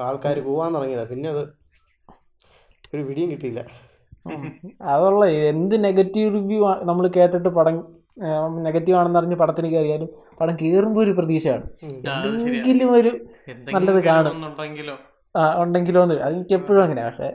ആൾക്കാർ 0.00 0.40
പോവാൻ 0.40 0.74
തുടങ്ങിയത്. 0.74 1.08
പിന്നെ 1.08 1.30
അത് 1.30 1.42
ഒരു 2.94 3.02
പിടിയും 3.02 3.30
കിട്ടിയില്ല. 3.30 3.60
അതുള്ള 4.82 5.26
എന്ത് 5.26 5.84
നെഗറ്റീവ് 5.84 6.34
റിവ്യൂ 6.34 6.58
നമ്മൾ 6.82 7.08
കേട്ടിട്ട് 7.08 7.48
പടം 7.48 7.76
നെഗറ്റീവ് 8.62 8.98
ആണെന്ന് 8.98 9.18
അറിഞ്ഞ് 9.18 9.36
പടത്തിന് 9.36 9.68
കയറിയാലും 9.72 10.08
പടം 10.40 10.56
കയറുമ്പോൾ 10.56 11.00
ഒരു 11.00 11.10
പ്രതീക്ഷയാണ്. 11.10 11.64
എന്തെങ്കിലും 11.84 12.92
ഒരു 12.92 13.12
നല്ലത് 13.72 14.04
കാണും. 14.04 14.44
ഉണ്ടെങ്കിലോ 14.44 14.96
ആ, 15.34 15.62
ഉണ്ടെങ്കിലോ 15.62 16.02
എന്ന് 16.02 16.14
അത് 16.14 16.54
എപ്പോഴും 16.54 16.82
അങ്ങനെ 16.82 17.02
പക്ഷെ 17.04 17.28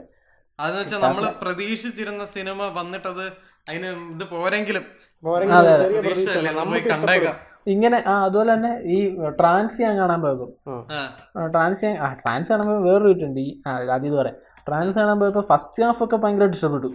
അതെന്ന് 0.58 0.80
വെച്ചാൽ 0.80 1.00
നമ്മൾ 1.00 1.24
പ്രതീക്ഷിച്ചിരുന്ന 1.42 2.24
സിനിമ 2.24 2.62
വന്നിട്ടത് 2.68 3.24
അതിന് 3.66 3.88
ഇത് 4.14 4.24
പോരെങ്കിലും. 4.30 4.84
പ്രതീക്ഷ 5.24 6.36
കണ്ടേക്കാം. 6.92 7.36
ഇങ്ങനെ 7.72 7.98
ആ 8.06 8.14
അതുപോലെ 8.24 8.50
തന്നെ 8.54 8.70
ഈ 8.94 8.96
ട്രാൻസ് 9.38 9.76
ഞാൻ 9.82 9.94
കാണാൻ 9.98 10.20
പോകും 10.22 10.48
ആ, 10.94 10.98
ട്രാൻസ് 11.54 11.84
ഞാൻ 11.84 11.94
ആ 11.96 12.12
ട്രാൻസ് 12.14 12.48
കാണുമ്പോൾ 12.52 12.80
വേറൊരു 12.86 13.08
വീട്ടുണ്ട് 13.10 13.40
ഈ 13.40 13.50
ആദ്യം 13.70 13.92
അത് 13.94 14.06
ഇത് 14.06 14.16
പറയാം. 14.18 14.36
ട്രാൻസ് 14.66 14.96
കാണാൻ 14.98 15.16
പോയപ്പോ 15.20 15.42
ഫസ്റ്റ് 15.50 15.82
ഹാഫ് 15.84 16.02
ഒക്കെ 16.04 16.16
ഭയങ്കരമായിട്ട് 16.16 16.56
ഇഷ്ടപ്പെട്ടു. 16.58 16.90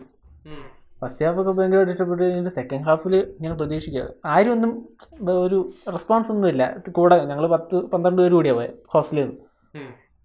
ഫസ്റ്റ് 1.01 1.25
ഹാഫ് 1.25 1.39
ഒക്കെ 1.41 1.51
ഭയങ്കരമായിട്ട് 1.51 1.93
ഇഷ്ടപ്പെട്ടു 1.95 2.21
കഴിഞ്ഞിട്ട് 2.23 2.53
സെക്കൻഡ് 2.59 2.85
ഹാഫിൽ 2.87 3.15
ഇങ്ങനെ 3.15 3.55
പ്രതീക്ഷിക്കുക. 3.55 4.03
ആരും 4.33 4.51
ഒന്നും 4.51 4.71
ഒരു 5.45 5.59
റെസ്പോൺസ് 5.91 6.31
ഒന്നുമില്ല 6.31 6.63
കൂടെ 6.97 7.17
ഞങ്ങൾ 7.25 7.47
പത്ത് 7.55 7.77
പന്ത്രണ്ട് 7.93 8.21
പേര് 8.21 8.33
കൂടിയാ 8.33 8.53
പോയത് 8.53 8.75
ഹോസ്റ്റലിൽ 8.93 9.23
നിന്ന്. 9.23 9.37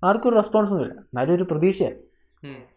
ആർക്കും 0.02 0.28
ഒരു 0.30 0.36
റെസ്പോൺസ് 0.36 0.72
ഒന്നുമില്ല 0.72 0.96
എന്നാലും 1.04 1.34
ഒരു 1.34 1.44
പ്രതീക്ഷയാണ് 1.52 1.98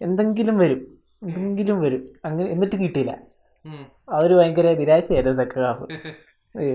എന്തെങ്കിലും 0.01 0.58
വരും. 0.63 0.82
എന്തെങ്കിലും 1.27 1.77
വരും. 1.86 2.01
അങ്ങനെ 2.25 2.49
എന്നിട്ട് 2.49 2.75
കിട്ടിയില്ല. 2.75 3.13
അതൊരു 4.10 4.36
ഭയങ്കര 4.36 4.73
നിരാശയായിരുന്നു 4.73 5.43
സെക്കൻഡ് 5.43 5.65
ഹാഫ് 5.65 5.84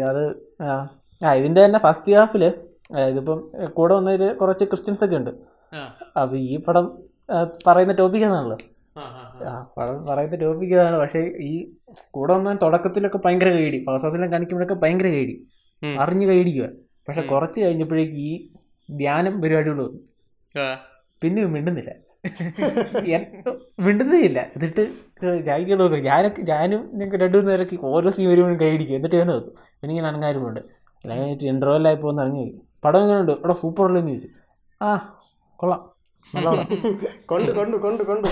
അത് 0.03 0.25
ആ. 0.63 1.33
ഇതിന്റെ 1.35 1.65
തന്നെ 1.65 1.79
ഫസ്റ്റ് 1.79 2.13
ഹാഫിൽ 2.13 2.45
ഇതിപ്പം 3.11 3.53
കൂടെ 3.75 3.95
വന്നൊരു 3.95 4.33
കുറച്ച് 4.41 4.65
ക്രിസ്ത്യൻസ് 4.65 5.05
ഒക്കെ 5.05 5.17
ഉണ്ട്. 5.17 5.31
അപ്പൊ 6.21 6.37
ഈ 6.37 6.57
പടം 6.57 7.03
പറയുന്ന 7.67 7.93
ടോപ്പിക് 7.93 8.25
ആണല്ലോ. 8.25 8.57
പടം 9.79 10.07
പറയുന്ന 10.07 10.37
ടോപ്പിക് 10.37 10.71
ഇതാണ് 10.71 10.97
പക്ഷെ 10.97 11.19
ഈ 11.41 11.73
കൂടെ 12.11 12.33
വന്ന 12.35 12.59
തുടക്കത്തിലൊക്കെ 12.63 13.19
ഭയങ്കര 13.25 13.49
കൈഡി 13.49 13.85
പാസാസിലും 13.89 14.33
കാണിക്കുമ്പോഴൊക്കെ 14.33 14.75
ഭയങ്കര 14.75 15.07
കൈഡി 15.07 15.47
അറിഞ്ഞു 15.99 16.27
കൈടിക്കുക 16.27 16.67
കൈഡിക്കുക 16.67 16.69
പക്ഷെ. 17.09 17.21
കുറച്ച് 17.21 17.61
കഴിഞ്ഞപ്പോഴേക്ക് 17.61 18.15
ഈ 18.15 18.49
ധ്യാനം 18.91 19.41
പരിപാടികൾ 19.41 19.83
വന്നു. 19.83 20.01
പിന്നെ 21.23 21.45
മിണ്ടുന്നില്ല. 21.45 21.93
മിണ്ടുന്നേ 23.81 24.21
ഇല്ല. 24.21 24.41
എന്നിട്ട് 24.57 24.83
ഞാൻ 25.23 25.79
നോക്കും 25.79 26.05
ഞാനൊക്കെ 26.05 26.43
ഞാനും 26.43 26.91
ഞങ്ങൾക്ക് 26.93 27.17
രണ്ടു 27.17 27.39
മൂന്ന് 27.39 27.51
പേരൊക്കെ 27.53 27.77
ഓരോ 27.83 28.11
സീൻ 28.11 28.29
വരുമ്പോഴും 28.31 28.61
കൈയടിക്കും 28.61 28.97
എന്നിട്ട് 28.97 29.17
ഞാൻ 29.17 29.27
നോക്കും 29.27 29.53
എനിക്കിങ്ങനെ 29.83 30.09
അനങ്ങാരുമുണ്ട് 30.09 30.61
അല്ലെങ്കിൽ 31.05 31.37
കഴിഞ്ഞിട്ട് 31.43 31.89
ആയി 31.89 31.95
പോകുന്ന 31.95 32.23
ഇറങ്ങി 32.23 32.47
പടം 32.85 32.99
പടം 32.99 33.01
എങ്ങനെയുണ്ട്? 33.01 33.33
ഇവിടെ 33.33 33.53
സൂപ്പർ 33.53 33.85
അല്ലെന്ന് 33.85 34.11
ചോദിച്ചു. 34.11 34.29
ആ 34.83 34.89
കൊള്ളാം. 35.57 35.81
കൊണ്ട് 37.27 37.51
കൊണ്ട് 37.59 37.77
കൊണ്ട് 37.77 38.03
കൊണ്ട്. 38.03 38.29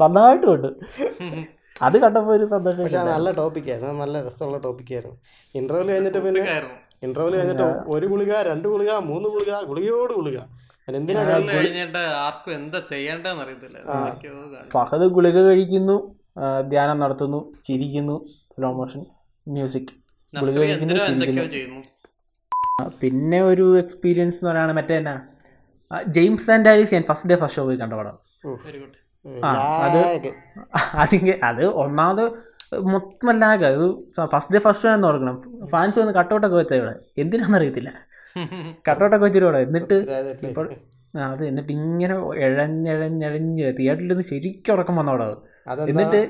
നന്നായിട്ട് 0.00 0.46
ഉണ്ട് 0.46 0.68
അത് 1.82 1.98
കണ്ടപ്പോൾ 1.98 2.32
ഒരു 2.32 2.44
സന്തോഷം. 2.44 2.82
പക്ഷെ 2.82 2.98
നല്ല 2.98 3.30
ടോപ്പിക്കായിരുന്നു 3.30 3.92
നല്ല 3.92 4.26
രസമുള്ള 4.26 4.58
ടോപ്പിക്കായിരുന്നു. 4.58 5.16
ഇന്റർവെൽ 5.54 5.88
കഴിഞ്ഞിട്ട് 5.88 6.18
പിന്നെ 6.18 6.40
ആയിരുന്നു. 6.40 6.76
ഇന്റർവെൽ 7.02 7.36
കഴിഞ്ഞിട്ട് 7.36 7.66
ഒരു 7.88 8.06
ഗുളിക 8.06 8.32
രണ്ട് 8.42 8.68
ഗുളിക 8.68 8.92
മൂന്ന് 8.92 9.28
ഗുളിക 9.28 9.52
ഗുളികയോട് 9.60 10.12
ഗുളിക. 10.12 10.38
എന്തിനാ 10.88 11.22
കഴിഞ്ഞിട്ട് 11.52 11.98
ആർക്കും 11.98 12.54
എന്താ 12.54 12.78
ചെയ്യേണ്ടതെന്ന് 12.78 13.44
അറിയത്തില്ല. 13.44 13.78
ഫഹദ് 14.72 15.06
ഗുളിക 15.08 15.38
കഴിക്കുന്നു. 15.40 15.96
ധ്യാനം 16.68 16.98
നടത്തുന്നു 16.98 17.40
ചിരിക്കുന്നു 17.64 18.16
സ്ലോ 18.54 18.72
മോഷൻ 18.72 19.02
മ്യൂസിക് 19.46 19.92
പിന്നെ 23.00 23.42
ഒരു 23.42 23.78
എക്സ്പീരിയൻസ് 23.78 24.38
എന്ന് 24.38 24.50
പറയുകയാണ് 24.50 24.72
മറ്റേ 24.72 24.96
എന്നാ 24.96 25.14
ജെയിംസ് 26.08 26.50
ആൻഡ് 26.50 26.68
ആലീസ് 26.68 26.94
ഞാൻ 26.94 27.02
ഫസ്റ്റ് 27.02 27.30
ഡേ 27.30 27.36
ഫസ്റ്റ് 27.36 27.56
ഷോ 27.56 27.64
പോയി 27.64 27.76
കണ്ട 27.76 27.94
പടം. 27.94 28.16
വെരി 28.66 28.78
ഗുഡ് 28.78 28.98
ആ, 29.44 29.50
അത്. 29.86 29.98
അതിങ്ങ 30.94 31.30
അത് 31.42 31.64
ഒന്നാമത് 31.82 32.22
മൊത്തം 32.86 33.30
ലാഗ് 33.38 33.64
അത് 33.64 33.84
ഫസ്റ്റ് 34.32 34.54
ഡേ 34.54 34.58
ഫസ്റ്റ് 34.58 34.84
ഷോ 34.84 34.94
എന്ന് 34.94 35.08
ഓർക്കണം. 35.08 35.36
ഫാൻസ് 35.66 35.98
വന്ന് 35.98 36.12
കട്ടൗട്ടൊക്കെ 36.12 36.56
വെച്ച 36.56 36.74
ഇവിടെ. 36.74 36.94
എന്തിനാണെന്ന് 37.18 37.58
അറിയത്തില്ല. 37.58 37.90
കട്ടൗട്ടൊക്കെ 38.88 39.24
വെച്ചിട്ട് 39.26 39.46
ഇവിടെ 39.46 39.58
എന്നിട്ട്? 39.58 39.96
ഇപ്പോൾ 40.48 40.66
അത് 41.24 41.42
എന്നിട്ട് 41.46 41.72
ഇങ്ങനെ 41.72 42.14
എഴഞ്ഞെഴഞ്ഞെഴഞ്ഞ് 42.38 43.72
തിയേറ്ററിൽ 43.78 44.08
നിന്ന് 44.08 44.22
ശരിക്കും 44.22 44.74
ഉറക്കം 44.74 44.96
വന്നോടാ 44.96 45.24
അത്? 45.24 45.36
എന്നിട്ട് 45.66 46.22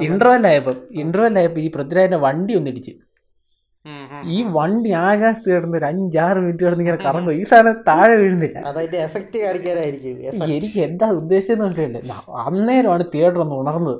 ഇന്റർവെൽ 0.00 0.46
ആയപ്പോ 0.46 0.72
ഇന്റർവെൽ 0.90 1.38
ആയപ്പോ 1.38 1.60
ഈ 1.60 1.70
പൃഥ്വിരാജിന്റെ 1.70 2.16
വണ്ടി 2.16 2.54
ഒന്നിടിച്ച്. 2.54 2.90
ഈ 4.24 4.42
വണ്ടി 4.42 4.90
ആകാശത്ത് 4.90 5.50
കിടന്ന് 5.50 5.78
ഒരു 5.78 5.84
അഞ്ചാറ് 5.84 6.38
മിനിറ്റ് 6.38 6.64
കിടന്ന് 6.64 6.84
ഇങ്ങനെ 6.84 6.98
കറങ്ങും. 7.04 7.32
ഈ 7.32 7.44
സാധനം 7.44 7.76
താഴെ 7.88 8.16
വീഴുന്നില്ല. 8.16 8.58
എഫക്റ്റ് 8.96 9.38
കാണിക്കാനായിരിക്കും. 9.38 10.44
എനിക്ക് 10.44 10.80
എന്താ 10.80 11.08
ഉദ്ദേശിച്ചെന്ന് 11.10 11.64
മനസ്സിലായില്ല. 11.64 12.12
അന്നേരമാണ് 12.46 13.04
തിയേറ്റർ 13.14 13.40
ഒന്ന് 13.40 13.54
ഉണർന്നത്. 13.54 13.98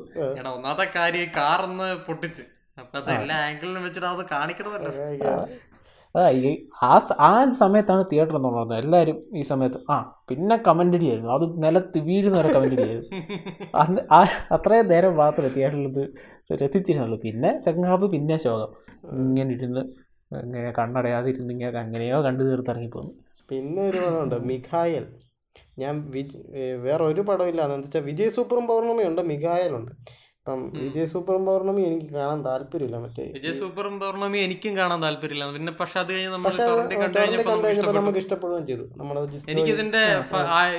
ഒന്നാമത്തെ 0.48 0.86
കാര്യം 0.96 1.28
കാറൊന്ന് 1.36 1.88
പൊട്ടിച്ച്. 2.06 2.42
അപ്പൊ 2.78 2.98
അത് 2.98 3.10
എല്ലാ 3.10 3.36
ആംഗിളിലും 3.36 3.84
വെച്ചിട്ട് 3.84 4.06
അത് 4.06 4.24
കാണിക്കണമല്ലോ. 4.32 4.92
ആ 6.20 6.24
ആ 6.88 6.94
ആ 7.28 7.30
സമയത്താണ് 7.60 8.02
തിയേറ്റർ 8.10 8.36
എന്ന് 8.38 8.48
പറഞ്ഞത്. 8.48 8.74
എല്ലാവരും 8.82 9.18
ഈ 9.40 9.42
സമയത്ത് 9.50 9.78
ആ 9.94 9.96
പിന്നെ 10.30 10.56
കമന്റ് 10.66 10.98
ആയിരുന്നു 11.08 11.30
അത് 11.36 11.44
നിലത്ത് 11.64 11.98
വീഴുന്ന 12.08 12.36
വരെ 12.40 12.50
കമന്റ് 12.56 12.82
ആയിരുന്നു 12.86 14.02
അത്രയും 14.56 14.88
നേരം 14.92 15.14
മാത്രമേ 15.22 15.50
തിയേറ്ററിൽ 15.56 15.86
ഇത് 15.92 16.02
രസിച്ചിരുന്നുള്ളൂ. 16.62 17.18
പിന്നെ 17.26 17.50
സെക്കൻഡ് 17.66 17.88
ഹാഫ് 17.92 18.08
പിന്നെ 18.16 18.38
ശോകം. 18.46 18.70
ഇങ്ങനെ 19.28 19.50
ഇരുന്ന് 19.58 19.84
ഇങ്ങനെ 20.30 20.70
കണ്ണടയാതിരുന്ന് 20.78 21.52
ഇങ്ങനെ 21.56 21.78
അങ്ങനെയോ 21.84 22.16
കണ്ടു 22.28 22.42
തീർത്ത് 22.48 22.72
ഇറങ്ങിപ്പോന്നു. 22.74 23.12
പിന്നെ 23.50 23.82
ഒരു 23.90 23.98
പടമുണ്ട് 24.04 24.36
മിഖായൽ. 24.50 25.04
ഞാൻ 25.82 25.94
വിജ് 26.14 26.38
വേറെ 26.86 27.02
ഒരു 27.04 27.22
പടമില്ല 27.28 27.60
എന്ന് 27.66 27.86
വെച്ചാൽ 27.86 28.02
വിജയ് 28.10 28.32
സൂപ്പറും 28.36 28.64
പൗർണമിയുണ്ട് 28.70 29.22
മിഖായലുണ്ട്. 29.32 29.92
അപ്പം 30.48 30.60
വിജയ 30.82 31.04
സൂപ്പർ 31.12 31.34
പൗർണമി 31.46 31.82
എനിക്ക് 31.88 32.06
കാണാൻ 32.18 32.38
താല്പര്യമില്ല 32.46 32.98
മറ്റേ 33.02 33.24
വിജയ 33.34 33.50
സൂപ്പർ 33.58 33.86
പൗർണമി 34.02 34.38
എനിക്കും 34.44 34.72
കാണാൻ 34.78 34.98
താല്പര്യമില്ല. 35.04 35.46
പിന്നെ 35.56 35.72
പക്ഷെ 35.80 35.96
അത് 36.02 36.10
കഴിഞ്ഞ് 36.12 36.30
നമ്മൾ 36.34 36.52
നമുക്ക് 37.98 38.20
ഇഷ്ടപ്പെടുകയും 38.22 38.64
ചെയ്തു. 38.70 38.84
എനിക്ക് 39.52 39.70
ഇതിന്റെ 39.74 40.02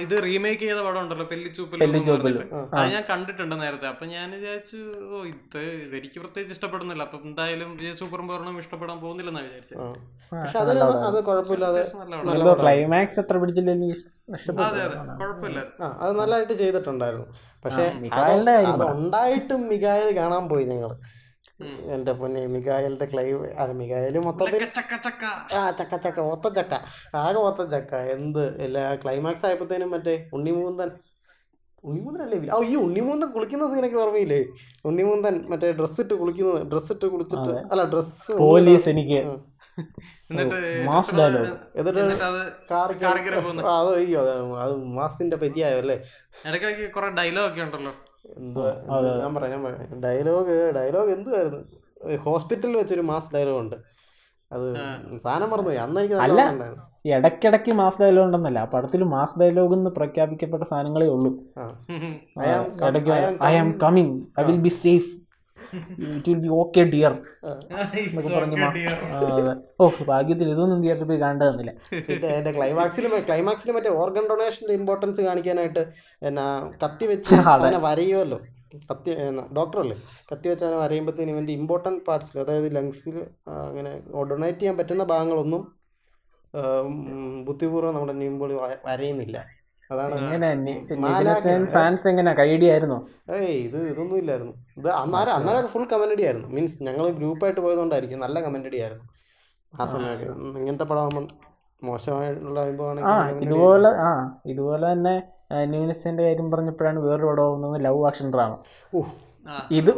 ഇത് 0.05 0.15
റീമേക്ക് 0.27 0.63
ചെയ്ത 0.69 0.79
പടം 0.87 0.99
ഉണ്ടല്ലോ 1.03 1.25
പെല്ലിച്ചൂപ്പൽ. 1.33 1.83
അത് 2.77 2.87
ഞാൻ 2.95 3.03
കണ്ടിട്ടുണ്ട് 3.11 3.55
നേരത്തെ. 3.63 3.87
അപ്പൊ 3.93 4.07
ഞാൻ 4.15 4.27
വിചാരിച്ചു 4.37 4.79
ഓ 5.11 5.23
ഇത് 5.33 5.61
ഇതെനിക്ക് 5.85 6.19
പ്രത്യേകിച്ച് 6.23 6.55
ഇഷ്ടപ്പെടുന്നില്ല. 6.57 7.03
അപ്പൊ 7.07 7.19
എന്തായാലും 7.29 7.69
വിജയ 7.79 7.93
സൂപ്പർ 8.01 8.23
പൗർണമി 8.31 8.61
ഇഷ്ടപ്പെടാൻ 8.65 8.99
പോകുന്നില്ലെന്നാ 9.05 9.43
വിചാരിച്ചത്. 9.49 9.83
പക്ഷെ 10.31 10.57
അത് 11.11 11.19
കുഴപ്പമില്ലാതെ 11.29 11.83
ക്ലൈമാക്സ് 12.63 13.19
എത്ര 13.25 13.37
പിടിച്ചില്ല 13.43 13.71
അതെ 14.63 14.81
അതെ. 14.81 14.97
കുഴപ്പമില്ല. 15.19 15.59
ആ 15.79 15.87
അത് 16.01 16.11
നല്ലതായിട്ട് 16.19 16.55
ചെയ്തിട്ടുണ്ടായിരുന്നു. 16.61 17.27
പക്ഷെ 17.65 17.85
അത് 18.71 18.83
ഉണ്ടായിട്ടും 18.95 19.61
മികായൽ 19.71 20.09
കാണാൻ 20.17 20.43
പോയി 20.49 20.65
ഞങ്ങൾ 20.65 20.91
ഉം. 21.61 21.77
എന്റെ 21.95 22.11
പൊന്നെ 22.13 22.41
മികായലിന്റെ 22.47 23.05
ക്ലൈവ് 23.05 23.47
അത് 23.61 23.71
മികായൽ 23.73 24.15
മൊത്തത്തിൽ 24.19 24.63
ചക്ക 24.77 24.93
ചക്ക 25.05 25.23
ആ 25.57 25.71
ചക്ക 25.71 25.93
ചക്ക 25.97 26.19
ഒത്ത 26.33 26.47
ചക്ക. 26.57 26.73
ആകെ 27.15 27.39
ഒത്ത 27.49 27.61
ചക്ക. 27.73 27.93
എന്ത്? 28.15 28.43
എല്ലാ 28.65 28.83
ക്ലൈമാക്സ് 28.95 29.45
ആയപ്പോഴത്തേനും 29.45 29.91
മറ്റേ 29.91 30.15
ഉണ്ണിമൂന്തൻ 30.33 30.91
ഉണ്ണിമൂന്തൻ 31.83 32.21
അല്ലേ 32.23 32.37
ആ 32.49 32.59
ഈ 32.69 32.75
ഉണ്ണിമൂന്തൻ 32.77 33.29
കുളിക്കുന്ന 33.31 33.65
സീനൊക്കെ 33.73 33.97
ഓർമ്മയില്ലേ? 33.97 34.39
ഉണ്ണിമൂന്തൻ 34.85 35.35
മറ്റേ 35.51 35.71
ഡ്രസ് 35.71 36.01
ഇട്ട് 36.01 36.13
കുളിക്കുന്നത് 36.13 36.63
ഡ്രസ് 36.71 36.91
ഇട്ട് 36.91 37.07
കുളിച്ചിട്ട് 37.07 37.53
അല്ല 37.71 37.83
ഡ്രസ് 37.85 38.33
പോലീസ് 38.41 38.89
എനിക്ക്. 38.89 39.19
Mass 40.89 41.13
dialogue. 41.19 41.53
എന്നിട്ട് 41.79 41.99
അത് 43.77 43.89
അയ്യോ 43.99 44.21
അത് 44.63 44.73
മാസിന്റെ 44.97 45.37
പെരിയായോ 45.43 45.77
അല്ലേ? 45.83 45.97
ഇടയ്ക്കിടയ്ക്ക് 46.47 46.85
കുറെ 46.95 47.09
ഡയലോഗ് 47.19 47.47
ഒക്കെ 47.51 47.61
ഉണ്ടല്ലോ. 47.67 47.93
ഞാൻ 49.21 49.31
പറയാം 49.35 49.51
ഞാൻ 49.53 49.61
പറയാം. 49.65 50.01
ഡയലോഗ് 50.05 50.55
ഡയലോഗ് 50.77 51.11
എന്തുവായിരുന്നു? 51.17 51.61
ഹോസ്പിറ്റലിൽ 52.25 52.77
വെച്ചൊരു 52.77 53.05
മാസ് 53.11 53.33
ഡയലോഗ് 53.35 53.59
ഉണ്ട്. 53.63 53.77
അത് 54.55 54.67
സാധനം 55.23 55.49
പറഞ്ഞു 55.51 55.71
അന്ന് 55.85 55.99
എനിക്ക് 56.01 56.15
നല്ല 56.15 56.41
ഇടയ്ക്കിടയ്ക്ക് 57.15 57.71
മാസ് 57.79 57.99
ഡയലോഗ് 58.01 58.25
ഉണ്ടെന്നല്ല 58.27 58.59
ആ 58.65 58.67
പടത്തിൽ 58.73 59.01
മാസ് 59.15 59.39
ഡയലോഗ് 59.41 59.73
എന്ന് 59.77 59.89
പ്രഖ്യാപിക്കപ്പെട്ട 59.97 60.63
സാധനങ്ങളേ 60.63 61.07
ഉള്ളൂ. 61.15 61.31
I 63.49 63.53
am 63.61 63.71
coming 63.85 64.13
I 64.39 64.43
will 64.49 64.61
be 64.67 64.73
safe 64.83 65.09
it 66.09 66.29
will 66.29 66.39
be 66.43 66.51
okay 66.57 66.83
dear 66.91 67.13
എന്നൊക്കെ 68.01 68.31
പറഞ്ഞു 68.35 68.57
അതെ. 68.59 69.53
ഓ 69.79 69.85
ഭാഗ്യത്തിൽ 70.09 70.47
ഇതൊന്നും 70.53 70.79
തിയേറ്ററിൽ 70.83 71.09
പോയി 71.11 71.21
കണ്ടതെന്നില്ല 71.23 71.73
പിന്നെ 72.07 72.29
എന്റെ 72.37 72.53
ക്ലൈമാക്സിൽ 72.57 73.05
ക്ലൈമാക്സിൽ 73.27 73.73
മറ്റേ 73.77 73.91
ഓർഗൻ 74.01 74.25
ഡൊണേഷന്റെ 74.31 74.75
ഇമ്പോർട്ടൻസ് 74.79 75.21
കാണിക്കാനായിട്ട് 75.27 75.83
എന്നാ 76.21 76.47
കത്തി 76.83 77.07
വെച്ച് 77.11 77.33
അവനെ 77.55 77.81
വരയുമല്ലോ 77.87 78.39
കത്തി 78.85 79.11
ഡോക്ടർ 79.57 79.79
അല്ലേ? 79.83 79.95
കത്തി 80.29 80.47
വെച്ച് 80.49 80.63
അവനെ 80.65 80.77
വരയുമ്പോഴത്തേനും 80.81 81.33
ഇവന്റെ 81.33 81.53
ഇമ്പോർട്ടന്റ് 81.59 82.03
പാർട്സിൽ 82.07 82.37
അതായത് 82.43 82.67
ലങ്സിൽ 82.75 83.15
അങ്ങനെ 83.63 83.91
ഡൊണേറ്റ് 84.31 84.59
ചെയ്യാൻ 84.61 84.75
പറ്റുന്ന 84.79 85.05
ഭാഗങ്ങളൊന്നും 85.11 85.63
ബുദ്ധിപൂർവം 87.47 87.95
നമ്മുടെ 87.95 88.15
നീമ്പോളി 88.21 88.55
വരയുന്നില്ല. 88.87 89.37
അതാണ് 89.89 90.15
ഫാൻസ് 91.75 92.05
എങ്ങനെ 92.11 92.31
കൈഡിയായിരുന്നോ? 92.39 92.97
ഏയ് 93.35 93.53
ഇത് 93.67 93.77
ഇതൊന്നും 93.91 94.17
ഇല്ലായിരുന്നു 94.21 94.53
ഇത് 94.77 94.89
അന്നേരം 94.99 95.33
അന്നേരം 95.37 95.69
ഫുൾ 95.73 95.85
കമന്റഡി 95.93 96.23
ആയിരുന്നു. 96.27 96.47
മീൻസ് 96.47 96.77
ഞങ്ങൾ 96.87 97.05
ഗ്രൂപ്പായിട്ട് 97.19 97.61
പോയതുകൊണ്ടായിരിക്കും 97.65 98.23
നല്ല 98.25 98.37
കമന്റഡി 98.45 98.79
ആയിരുന്നു. 98.85 99.05
ആ 99.73 99.85
സമയത്ത് 99.93 100.27
ഇങ്ങനത്തെ 100.59 100.87
പടമാകുമ്പോൾ 100.91 101.25
മോശമായിട്ടുള്ള 101.81 102.59
ആ 102.59 102.63
അനുഭവമാണെങ്കിൽ 102.65 103.43
ഇതുപോലെ 103.45 103.91
ആ 104.05 104.09
ഇതുപോലെ 104.51 104.85
തന്നെ 104.91 105.15
ന്യൂനസിന്റെ 105.71 106.23
കാര്യം 106.23 106.47
പറഞ്ഞപ്പോഴാണ് 106.51 106.99
വേറൊരു 106.99 107.27
പടം 107.31 107.77
ലവ് 107.85 108.01
ആക്ഷൻ 108.09 108.27
ഡ്രാമ 108.33 108.53
ഇത് 109.79 109.91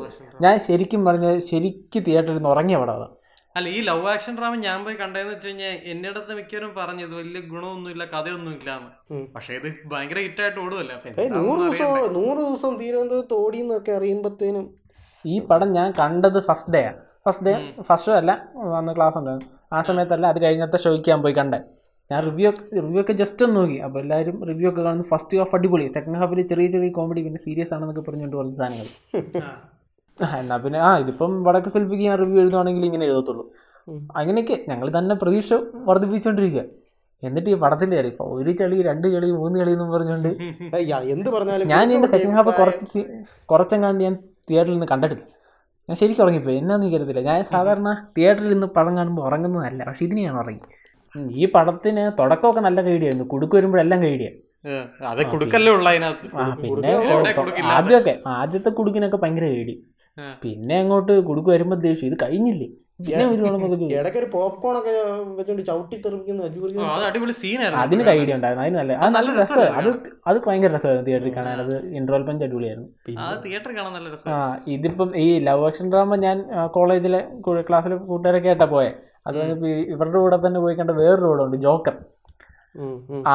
ഞാൻ 0.44 0.56
ശരിക്കും 0.68 1.02
പറഞ്ഞ 1.06 1.28
ശരിക്കും 1.50 2.04
തിയേറ്ററിൽ 2.08 2.38
നിന്ന് 2.38 2.50
ഉറങ്ങിയ 2.50 2.78
പടം 2.78 2.96
അതാ. 2.98 3.08
അല്ല 3.56 3.68
ഈ 3.78 3.80
ലവ് 3.88 4.06
ആക്ഷൻ 4.12 4.34
ഡ്രാമ 4.38 4.58
ഞാൻ 4.66 4.78
പോയി 4.84 4.98
കണ്ടതെന്ന് 5.00 5.32
വെച്ച് 5.34 5.48
കഴിഞ്ഞാൽ 5.48 5.74
എന്റെ 5.92 6.08
അടുത്ത് 6.12 6.34
മിക്കവരും 6.38 6.70
പറഞ്ഞു 6.78 7.04
ഇത് 7.08 7.16
വലിയ 7.20 7.40
ഗുണമൊന്നുമില്ല 7.54 8.04
കഥയൊന്നും 8.14 8.54
ഇല്ലാന്ന്. 8.58 8.92
പക്ഷെ 9.36 9.52
ഇത് 9.60 9.68
ഭയങ്കര 9.92 10.20
ഹിറ്റായിട്ട് 10.26 10.60
ഓടുമല്ലോ 10.66 10.96
നൂറ് 11.40 11.60
ദിവസം? 11.64 11.90
നൂറ് 12.20 12.40
ദിവസം 12.46 12.74
തിരുവനന്തപുരത്ത് 12.82 13.36
ഓടിയെന്നൊക്കെ 13.44 13.94
അറിയുമ്പോഴത്തേനും 14.00 14.68
ഈ 15.26 15.36
പടം 15.50 15.72
ഞാൻ 15.78 15.90
കണ്ടത് 16.00 16.40
ഫസ്റ്റ് 16.50 16.74
ഡേ 16.76 16.82
ആണ് 16.92 17.02
ഫസ്റ്റ് 17.28 17.46
ഡേ 17.48 17.54
ഫസ്റ്റ് 17.90 18.12
ഷോ 18.12 18.16
അല്ല 18.22 18.32
അന്ന് 18.78 18.94
ക്ലാസ് 19.00 19.18
ഉണ്ടായിരുന്നു. 19.22 19.50
ആ 19.74 19.82
സമയത്തല്ല 19.90 20.26
അത് 20.34 20.40
കഴിഞ്ഞത്തെ 20.46 20.78
ഷോയ്ക്ക് 20.84 21.10
ഞാൻ 21.14 21.20
പോയി 21.26 21.36
കണ്ടേ. 21.40 21.60
ഞാൻ 22.12 22.20
റിവ്യൂ 22.30 22.50
റിവ്യൂ 22.86 23.02
ഒക്കെ 23.02 23.14
ജസ്റ്റ് 23.22 23.44
ഒന്ന് 23.46 23.58
നോക്കി. 23.60 23.78
അപ്പോൾ 23.88 24.00
എല്ലാവരും 24.04 24.38
റിവ്യൂ 24.50 24.70
ഒക്കെ 24.72 24.82
കാണുന്നു. 24.88 25.06
ഫസ്റ്റ് 25.12 25.38
ഹാഫ് 25.42 25.56
അടിപൊളി. 25.58 25.86
സെക്കൻഡ് 25.98 26.20
ഹാഫിൽ 26.22 26.42
ചെറിയ 26.54 26.68
ചെറിയ 26.78 26.92
കോമഡി 26.98 27.22
പിന്നെ 27.28 27.42
സീരിയസ് 27.46 27.74
ആണെന്നൊക്കെ 27.76 28.04
പറഞ്ഞുകൊണ്ട് 28.08 28.38
കുറച്ച് 28.40 28.58
സാധനങ്ങൾ. 28.62 28.88
എന്നാ 30.40 30.56
പിന്നെ 30.64 30.80
ആ 30.80 30.92
ഇതിപ്പം 30.98 31.32
വടക്ക് 31.44 31.70
സെൽഫിക്ക് 31.70 32.04
ഞാൻ 32.04 32.16
റിവ്യൂ 32.20 32.40
എഴുതുവാണെങ്കിൽ 32.42 32.86
ഇങ്ങനെ 32.86 33.06
എഴുതത്തുള്ളൂ. 33.06 33.44
അങ്ങനെയൊക്കെ 34.16 34.56
ഞങ്ങൾ 34.68 34.88
തന്നെ 34.98 35.16
പ്രതീക്ഷ 35.16 35.52
വർദ്ധിപ്പിച്ചുകൊണ്ടിരിക്കുക 35.90 36.64
എന്നിട്ട് 37.24 37.50
ഈ 37.50 37.56
പടത്തിന്റെ 37.56 37.96
കാര്യം 37.96 38.12
ഇപ്പൊ 38.12 38.26
ഒരു 38.36 38.52
ചളി 38.60 38.78
രണ്ട് 38.82 39.08
ചളി 39.14 39.28
മൂന്ന് 39.36 39.58
ചളി 39.60 39.72
എന്നും 39.72 39.90
പറഞ്ഞുകൊണ്ട് 39.92 40.30
എന്ത് 41.14 41.30
പറഞ്ഞാലും 41.30 41.68
ഞാൻ 41.74 41.86
എന്റെ 41.96 42.08
സെക്കൻഡ് 42.14 42.36
ഹാഫ് 42.38 42.52
കുറച്ച് 42.60 43.02
കുറച്ചെങ്ങാണ്ട് 43.50 44.02
ഞാൻ 44.04 44.14
തിയേറ്ററിൽ 44.50 44.74
നിന്ന് 44.74 44.88
കണ്ടിട്ടില്ല. 44.88 45.24
ഞാൻ 45.90 45.96
ശരിക്കും 45.96 46.24
ഉറങ്ങിപ്പോയി. 46.24 46.58
എന്നാന്ന് 46.58 46.88
കരുതില്ല 46.94 47.22
ഞാൻ 47.22 47.40
സാധാരണ 47.52 47.90
തിയേറ്ററിൽ 48.18 48.50
നിന്ന് 48.50 48.68
പടം 48.76 48.94
കാണുമ്പോൾ 48.98 49.24
ഉറങ്ങുന്നതല്ല 49.28 49.84
പക്ഷെ 49.84 50.06
ഇതിന് 50.06 50.22
ഞാൻ 50.22 50.36
ഉറങ്ങി. 50.38 50.64
ഈ 51.38 51.46
പടത്തിന് 51.56 52.04
തുടക്കമൊക്കെ 52.20 52.62
നല്ല 52.62 52.82
കൈഡിയായിരുന്നു. 52.82 53.26
കുടുക്ക് 53.34 53.56
വരുമ്പോഴെല്ലാം 53.56 54.02
കൈഡിയാ. 54.04 54.32
ഏ, 54.66 54.74
അത് 55.12 55.22
കൊടുക്കല്ലേ 55.32 55.72
ഉള്ള 55.74 55.90
പിന്നെ? 56.64 56.92
ആദ്യമൊക്കെ 57.72 58.14
ആദ്യത്തെ 58.36 58.70
കുടുക്കിനൊക്കെ 58.70 59.18
ഭയങ്കര 59.18 59.46
ആ. 59.52 59.76
പിന്നെ 60.44 60.78
അങ്ങോട്ട് 60.84 61.14
കുടുക്ക് 61.28 61.50
വരുമ്പോ 61.56 61.76
ദേഷ്യം 61.88 62.08
ഇത് 62.12 62.18
കഴിഞ്ഞില്ലേ? 62.24 62.68
ഒരു 64.22 64.28
പോപ്കോൺ 64.34 64.74
ഒക്കെ 64.80 64.92
വെച്ചോണ്ട് 65.38 65.62
ചവിട്ടി 65.70 65.96
അതിന് 67.84 68.04
കൈഡി 68.10 68.32
ഉണ്ടായിരുന്നു. 68.38 68.64
അതിന് 68.66 68.78
നല്ല 68.80 68.98
അത് 69.04 69.12
നല്ല 69.18 69.30
രസമാണ് 69.42 69.72
അത് 69.80 69.90
അത് 70.30 70.38
ഭയങ്കര 70.48 70.72
രസമായിരുന്നു 70.76 71.08
തിയേറ്ററിൽ 71.10 71.34
കാണാൻ. 71.38 71.58
അത് 71.66 71.74
ഇൻട്രോൽ 72.00 72.24
പഞ്ച് 72.30 72.44
അടിപൊളിയായിരുന്നു. 72.48 72.90
ആ 74.36 74.38
ഇതിപ്പം 74.76 75.10
ഈ 75.26 75.28
ലവ് 75.48 75.66
ആക്ഷൻ 75.70 75.88
ഡ്രാമ 75.94 76.18
ഞാൻ 76.26 76.38
കോളേജിലെ 76.78 77.22
ക്ലാസ്സിലെ 77.70 77.98
കൂട്ടുകാരൊക്കെ 78.12 78.52
ആയിട്ടാ 78.54 78.68
പോയെ. 78.76 78.92
അത് 79.30 79.40
ഇവരുടെ 79.94 80.18
കൂടെ 80.24 80.40
തന്നെ 80.48 80.60
പോയി 80.66 80.76
കണ്ട 80.82 80.92
വേറൊരു 81.02 81.28
കൂടെ 81.32 81.44
ഉണ്ട് 81.48 81.58
ജോക്കർ 81.68 81.98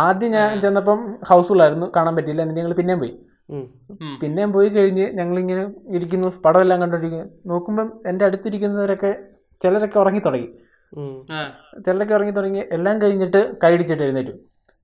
ആദ്യം 0.04 0.30
ഞാൻ 0.36 0.50
ചെന്നപ്പം 0.64 1.00
ഹൗസ്ഫുൾ 1.30 1.60
ആയിരുന്നു. 1.64 1.86
കാണാൻ 1.96 2.14
പറ്റിയില്ല. 2.18 2.42
എന്നിട്ട് 2.44 2.60
ഞങ്ങൾ 2.60 2.76
പിന്നെയും 2.78 3.00
പോയി. 3.02 3.14
ഉം. 3.50 4.18
പിന്നെയും 4.22 4.52
പോയി 4.52 4.68
കഴിഞ്ഞ് 4.68 5.10
ഞങ്ങളിങ്ങനെ 5.10 5.74
ഇരിക്കുന്നു 5.88 6.42
പടം 6.44 6.60
എല്ലാം 6.60 6.80
കണ്ടോണ്ടിരിക്കുന്നു. 6.80 7.32
നോക്കുമ്പം 7.46 8.00
എന്റെ 8.06 8.24
അടുത്തിരിക്കുന്നവരൊക്കെ 8.24 9.16
ചിലരൊക്കെ 9.62 9.98
ഉറങ്ങി 9.98 10.20
തുടങ്ങി. 10.20 10.48
ഉം, 10.94 11.26
ആ. 11.30 11.52
ചിലരൊക്കെ 11.86 12.14
ഉറങ്ങി 12.14 12.32
തുടങ്ങി 12.32 12.62
എല്ലാം 12.72 13.02
കഴിഞ്ഞിട്ട് 13.02 13.56
കൈടിച്ചിട്ട് 13.64 14.02
എഴുന്നേറ്റു. 14.02 14.30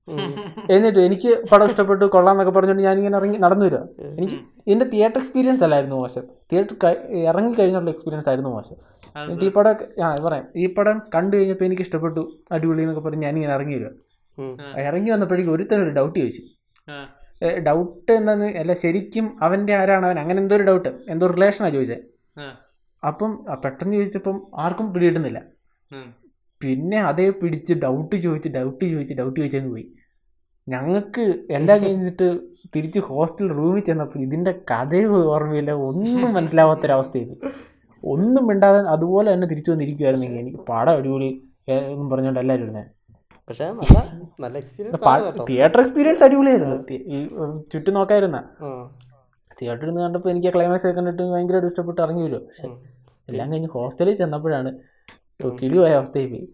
ഉം. 0.08 0.34
എന്നിട്ട് 0.70 0.98
എനിക്ക് 0.98 1.48
പടം 1.48 1.66
ഇഷ്ടപ്പെട്ടു 1.66 2.04
കൊള്ളാന്നൊക്കെ 2.04 2.52
പറഞ്ഞുകൊണ്ട് 2.52 2.82
ഞാനിങ്ങനെ 2.82 3.16
ഇറങ്ങി 3.16 3.38
നടന്നു 3.38 3.66
വരിക. 3.66 3.78
എനിക്ക് 4.18 4.34
എന്റെ 4.68 4.86
തിയേറ്റർ 4.86 5.18
എക്സ്പീരിയൻസ് 5.18 5.64
അല്ലായിരുന്നു 5.64 5.96
മോശം. 5.96 6.22
തിയേറ്റർ 6.52 6.96
ഇറങ്ങി 7.08 7.52
കഴിഞ്ഞുള്ള 7.52 7.90
എക്സ്പീരിയൻസ് 7.90 8.28
ആയിരുന്നു 8.28 8.50
മോശം. 8.50 8.74
എനിക്ക് 8.74 9.22
എന്നിട്ട് 9.22 9.44
ഈ 9.44 9.52
പടം 9.52 10.04
ആ 10.04 10.14
പറയാം. 10.14 10.48
ഈ 10.56 10.74
പടം 10.74 11.02
കണ്ടു 11.14 11.36
കഴിഞ്ഞപ്പോൾ 11.36 11.64
എനിക്ക് 11.64 11.82
ഇഷ്ടപ്പെട്ടു 11.82 12.38
അടിപൊളി 12.52 12.82
എന്നൊക്കെ 12.82 13.02
പറഞ്ഞ് 13.02 13.22
ഞാനിങ്ങനെ 13.22 13.54
ഇറങ്ങി 13.54 13.74
വരിക. 13.74 13.86
ഇറങ്ങി 14.78 15.10
വന്നപ്പോഴേക്കും 15.10 15.54
ഒരു 15.54 15.90
ഡൗട്ട് 15.90 16.18
ചോദിച്ചു. 16.18 16.42
ആ. 16.90 17.06
ഡൗട്ട് 17.66 18.12
എന്താന്ന് 18.18 18.48
അല്ല 18.60 18.72
ശരിക്കും 18.82 19.26
അവന്റെ 19.44 19.72
ആരാണ് 19.80 20.04
അവൻ? 20.08 20.18
അങ്ങനെ 20.22 20.38
എന്തോ 20.42 20.54
ഒരു 20.58 20.64
ഡൗട്ട് 20.68 20.90
എന്തോ 21.12 21.26
റിലേഷനാണ് 21.34 21.72
ചോദിച്ചത്. 21.76 22.02
അപ്പം 23.02 23.30
പെട്ടെന്ന് 23.62 23.94
ചോദിച്ചപ്പം 23.98 24.36
ആർക്കും 24.64 24.86
പിടിയിടുന്നില്ല 24.94 25.40
പിന്നെ 26.60 26.98
അതേ 27.10 27.26
പിടിച്ച് 27.40 27.74
ഡൗട്ട് 27.84 28.16
ചോദിച്ച് 28.26 28.50
ഡൗട്ട് 28.56 28.84
ചോദിച്ച് 28.92 29.14
ഡൗട്ട് 29.20 29.36
ചോദിച്ചങ്ങ് 29.40 29.70
പോയി. 29.74 29.86
ഞങ്ങൾക്ക് 30.66 31.22
എല്ലാം 31.56 31.78
കഴിഞ്ഞിട്ട് 31.84 32.26
തിരിച്ച് 32.74 33.00
ഹോസ്റ്റൽ 33.08 33.48
റൂമിൽ 33.58 33.82
ചെന്നപ്പോൾ 33.88 34.20
ഇതിന്റെ 34.26 34.52
കഥയും 34.70 35.12
ഓർമ്മയില്ല. 35.34 35.72
ഒന്നും 35.88 36.30
മനസ്സിലാവാത്തൊരവസ്ഥയായി. 36.36 37.36
ഒന്നും 38.04 38.44
മിണ്ടാതെ 38.48 38.78
അതുപോലെ 38.94 39.28
തന്നെ 39.32 39.46
തിരിച്ചു 39.52 39.70
വന്നിരിക്കുമായിരുന്നെങ്കിൽ 39.72 40.40
എനിക്ക് 40.42 40.60
പാടം 40.70 40.94
അടിപൊളി 40.98 41.30
എന്നും 41.74 42.06
പറഞ്ഞുകൊണ്ട് 42.12 42.40
എല്ലാവരും 42.42 42.64
ഇരുന്നേ. 42.66 42.84
പക്ഷേ 43.48 43.66
നല്ല 43.78 43.98
നല്ല 44.44 44.56
എക്സ്പീരിയൻസ് 44.62 45.44
തിയേറ്റർ 45.50 45.80
എക്സ്പീരിയൻസ് 45.82 46.22
അടിപൊളിയായിരുന്നു. 46.26 46.76
ചുറ്റും 47.72 47.94
നോക്കായിരുന്ന. 47.98 48.38
തിയേറ്ററിൽ 49.58 49.90
നിന്ന് 49.90 50.02
കണ്ടപ്പോൾ 50.04 50.30
എനിക്ക് 50.32 50.50
ക്ലൈമാക്സ് 50.54 50.86
ഒക്കെ 50.88 50.96
കണ്ടിട്ട് 50.98 51.22
ഭയങ്കരമായിട്ട് 51.34 51.70
ഇഷ്ടപ്പെട്ട് 51.70 52.00
ഇറങ്ങി 52.04 52.22
വരും. 52.26 52.44
പക്ഷെ 52.48 52.66
എല്ലാം 53.30 53.48
കഴിഞ്ഞ് 53.52 53.70
ഹോസ്റ്റലിൽ 53.76 54.14
ചെന്നപ്പോഴാണ് 54.20 54.70
കിളിയായ 55.60 55.92
അവസ്ഥയിൽ 56.00 56.28
പോയി. 56.34 56.46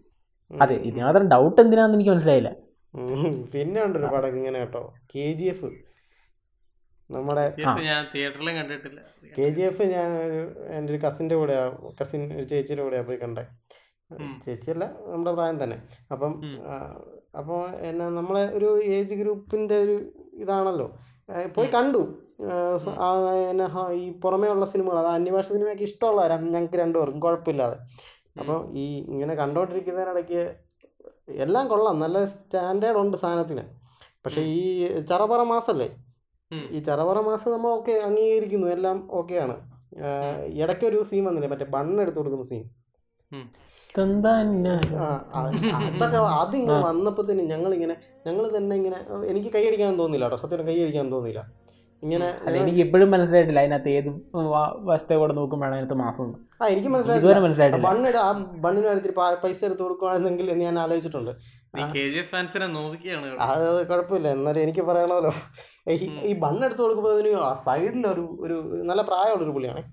അതെ 0.51 0.75
ഇതിന് 0.89 1.03
മാത്രം 1.07 1.27
ഡൗട്ട് 1.33 1.59
എന്തിനാന്ന് 1.63 1.95
എനിക്ക് 1.97 2.11
മനസ്സിലായില്ല. 2.13 2.51
പിന്നെ 3.53 3.79
ഉണ്ടൊരു 3.85 4.07
പടം 4.15 4.35
ഇങ്ങനെ 4.39 4.59
കേട്ടോ. 4.63 4.81
കെ 5.13 5.25
ജി 5.39 5.47
എഫ് 5.53 5.69
നമ്മുടെ 7.09 7.43
ഞാൻ 7.89 8.01
തിയേറ്ററിലും 8.13 8.53
കണ്ടിട്ടില്ല. 8.59 8.99
കെ 9.37 9.47
ജി 9.55 9.63
എഫ് 9.69 9.85
ഞാൻ 9.95 10.09
ഒരു 10.25 10.39
എന്റെ 10.77 10.89
ഒരു 10.93 10.99
കസിന്റെ 11.05 11.35
കൂടെയാ 11.39 11.63
കസിൻ 11.99 12.21
ഒരു 12.39 12.45
ചേച്ചിയുടെ 12.51 12.83
കൂടെയാ 12.87 13.03
പോയി 13.09 13.19
കണ്ടേ. 13.23 13.43
ചേച്ചിയല്ല 14.45 14.85
നമ്മുടെ 15.07 15.31
പ്രായം 15.33 15.63
തന്നെ. 15.63 15.77
അപ്പം. 16.11 16.41
അപ്പോൾ 17.37 17.69
എന്നാ 17.89 18.09
നമ്മളെ 18.09 18.43
ഒരു 18.53 18.81
ഏജ് 18.83 19.15
ഗ്രൂപ്പിന്റെ 19.15 19.77
ഒരു 19.83 19.95
ഇതാണല്ലോ. 20.33 20.87
പോയി 21.55 21.69
കണ്ടു. 21.75 22.01
എന്നാ 23.51 23.67
ഈ 23.91 24.19
പുറമേ 24.19 24.47
ഉള്ള 24.47 24.65
സിനിമകൾ. 24.65 24.99
അത് 24.99 25.07
അന്യഭാഷ 25.07 25.47
സിനിമയൊക്കെ 25.47 25.83
ഇഷ്ടമുള്ള 25.83 26.27
ഞങ്ങൾക്ക് 26.37 26.75
രണ്ടുപേർക്കും 26.75 27.19
കുഴപ്പമില്ലാതെ. 27.19 27.77
അപ്പോൾ 28.39 28.71
ഈ 28.71 28.85
ഇങ്ങനെ 29.09 29.35
കണ്ടോണ്ടിരിക്കുന്നതിനിടയ്ക്ക് 29.35 30.55
എല്ലാം 31.29 31.67
കൊള്ളാം. 31.67 31.99
നല്ല 31.99 32.25
സ്റ്റാൻഡേർഡ് 32.25 32.97
ഉണ്ട് 32.97 33.17
സാധനത്തിന്. 33.17 33.63
പക്ഷേ 34.25 34.41
ഈ 34.41 34.99
ചറപറ 34.99 35.43
മാസല്ലേ. 35.43 35.89
ഈ 36.71 36.79
ചറപറ 36.79 37.19
മാസം 37.19 37.51
നമ്മൾ 37.51 37.69
ഓക്കെ 37.71 37.91
അംഗീകരിക്കുന്നു. 37.91 38.67
എല്ലാം 38.67 39.07
ഓക്കെയാണ്. 39.11 39.55
ഇടയ്ക്കൊരു 40.61 41.03
സീൻ 41.03 41.25
വന്നില്ലേ? 41.25 41.49
മറ്റേ 41.49 41.65
ബണ്ണ് 41.65 42.01
എടുത്ത് 42.01 42.17
കൊടുക്കുന്ന 42.17 42.45
സീൻ 42.45 42.63
അതൊക്കെ 45.39 46.19
അതിങ്ങനെ 46.43 46.79
വന്നപ്പോ 46.89 47.21
തന്നെ 47.29 47.43
ഞങ്ങൾ 47.53 47.71
ഇങ്ങനെ 47.77 47.95
ഞങ്ങൾ 48.27 48.43
തന്നെ 48.57 48.73
ഇങ്ങനെ 48.79 48.99
എനിക്ക് 49.31 49.49
കൈയടിക്കാൻ 49.55 49.97
തോന്നില്ല 50.03 50.25
കേട്ടോ. 50.25 50.39
സത്യം 50.43 50.67
കൈയടിക്കാൻ 50.69 51.07
തോന്നില്ല 51.15 51.41
ഇങ്ങനെ 52.03 52.27
എനിക്ക് 52.59 52.81
ഇപ്പോഴും 52.83 53.09
മനസ്സിലായിട്ടില്ല 53.13 53.61
അതിനകത്ത് 53.63 53.89
ഏത് 53.99 54.09
വസ്തു 54.91 55.15
കൂടെ 55.21 55.33
നോക്കുമ്പോഴാണ് 55.39 55.75
അതിനകത്ത് 55.75 55.97
മാസം. 56.03 56.27
ആ 56.61 56.69
എനിക്ക് 56.73 56.89
മനസ്സിലായിട്ട് 56.93 57.41
മനസ്സിലായിട്ടില്ല. 57.45 57.85
ബണ്ണ് 57.87 58.09
ബണ്ണിന് 58.11 58.19
ആ 58.27 58.29
ബണ്ണിന് 58.65 58.85
കാര്യത്തിൽ 58.89 59.13
പൈസ 59.43 59.59
എടുത്ത് 59.69 59.83
കൊടുക്കുകയാണെങ്കിൽ 59.85 60.47
എന്ന് 60.53 60.65
ഞാൻ 60.69 60.77
ആലോചിച്ചിട്ടുണ്ട്. 60.85 61.31
അത് 63.49 63.65
കുഴപ്പമില്ല. 63.91 64.27
എന്നാലും 64.37 64.61
എനിക്ക് 64.65 64.85
പറയണമല്ലോ 64.91 65.33
ഈ 66.29 66.33
ബണ്ണെടുത്ത് 66.33 66.39
ബണ്ണ് 66.45 66.63
എടുത്ത് 66.69 66.81
കൊടുക്കുമ്പോൾ 66.85 67.13
അതിന് 67.17 67.33
ആ 67.49 67.53
സൈഡിൽ 67.67 68.05
ഒരു 68.13 68.25
ഒരു 68.45 68.57
നല്ല 68.91 69.03
പ്രായമുള്ളൊരു 69.11 69.55
പുള്ളിയാണ്. 69.57 69.83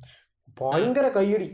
ഭയങ്കര 0.61 1.07
കയ്യടി 1.19 1.49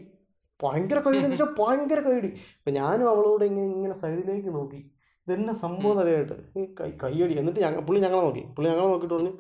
ഭയങ്കര 0.61 0.99
കൈഡി 1.05 1.19
എന്ന് 1.19 1.31
വെച്ചാൽ 1.31 1.53
ഭയങ്കര 1.61 2.01
കൈഡി 2.09 2.31
അപ്പം 2.59 2.75
ഞാനും 2.81 3.07
അവളോട് 3.13 3.45
ഇങ്ങനെ 3.51 3.69
ഇങ്ങനെ 3.77 3.95
സൈഡിലേക്ക് 4.03 4.51
നോക്കി. 4.59 4.81
ഇതെന്നെ 5.27 5.55
സംഭവം 5.65 5.99
അറിയായിട്ട് 6.03 6.37
ഈ 6.61 6.65
കൈ 6.79 6.91
കൈയടി 7.03 7.35
എന്നിട്ട് 7.41 7.61
ഞങ്ങൾ 7.65 7.81
പുള്ളി 7.89 8.01
ഞങ്ങളെ 8.05 8.23
നോക്കി. 8.27 8.43
പുള്ളി 8.55 8.69
ഞങ്ങളെ 8.71 8.89
നോക്കിയിട്ട് 8.89 9.17
പറഞ്ഞു 9.17 9.33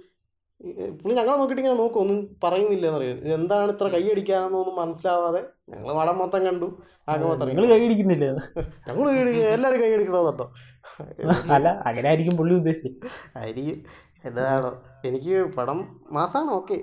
പുള്ളി 1.01 1.15
ഞങ്ങളെ 1.19 1.37
നോക്കിയിട്ട് 1.41 1.63
ഇങ്ങനെ 1.63 1.77
നോക്കും. 1.81 2.01
ഒന്നും 2.03 2.19
പറയുന്നില്ല 2.45 2.85
എന്നറിയാം 2.91 3.19
ഇതെന്താണ് 3.27 3.71
ഇത്ര 3.75 3.87
കൈയടിക്കാനെന്നൊന്നും 3.95 4.77
മനസ്സിലാവാതെ? 4.77 5.41
ഞങ്ങൾ 5.73 5.91
വടം 6.01 6.17
മൊത്തം 6.19 6.43
കണ്ടു. 6.47 6.69
ആകെ 7.09 7.25
മൊത്തം 7.25 7.49
നിങ്ങൾ 7.51 7.67
കൈയടിക്കുന്നില്ല 7.73 8.27
ഞങ്ങൾ 8.89 9.09
എല്ലാവരും 9.55 9.81
കേട്ടോ 9.81 10.47
അല്ല 11.57 11.69
അങ്ങനെ 11.89 12.07
ആയിരിക്കും 12.11 12.37
പുള്ളി 12.37 12.55
ഉദ്ദേശിച്ചു 12.61 13.09
ആയിരിക്കും 13.37 13.79
എന്നതാണോ? 14.25 14.73
എനിക്ക് 15.09 15.37
പടം 15.59 15.79
മാസമാണ് 16.13 16.53
ഓക്കെ. 16.59 16.79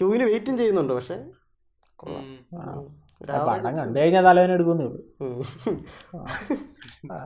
ടൂവിന് 0.00 0.24
വെയിറ്റും 0.30 0.56
ചെയ്യുന്നുണ്ട് 0.58 0.92
പക്ഷേ 0.94 1.16
കൊള്ളാം. 1.98 2.26
പടം 3.48 3.72
കണ്ടു 3.78 3.96
കഴിഞ്ഞാൽ 3.98 4.24
തലവേന 4.26 4.52
എടുക്കുന്നേ 4.56 4.84
ഉള്ളൂ 4.84 5.00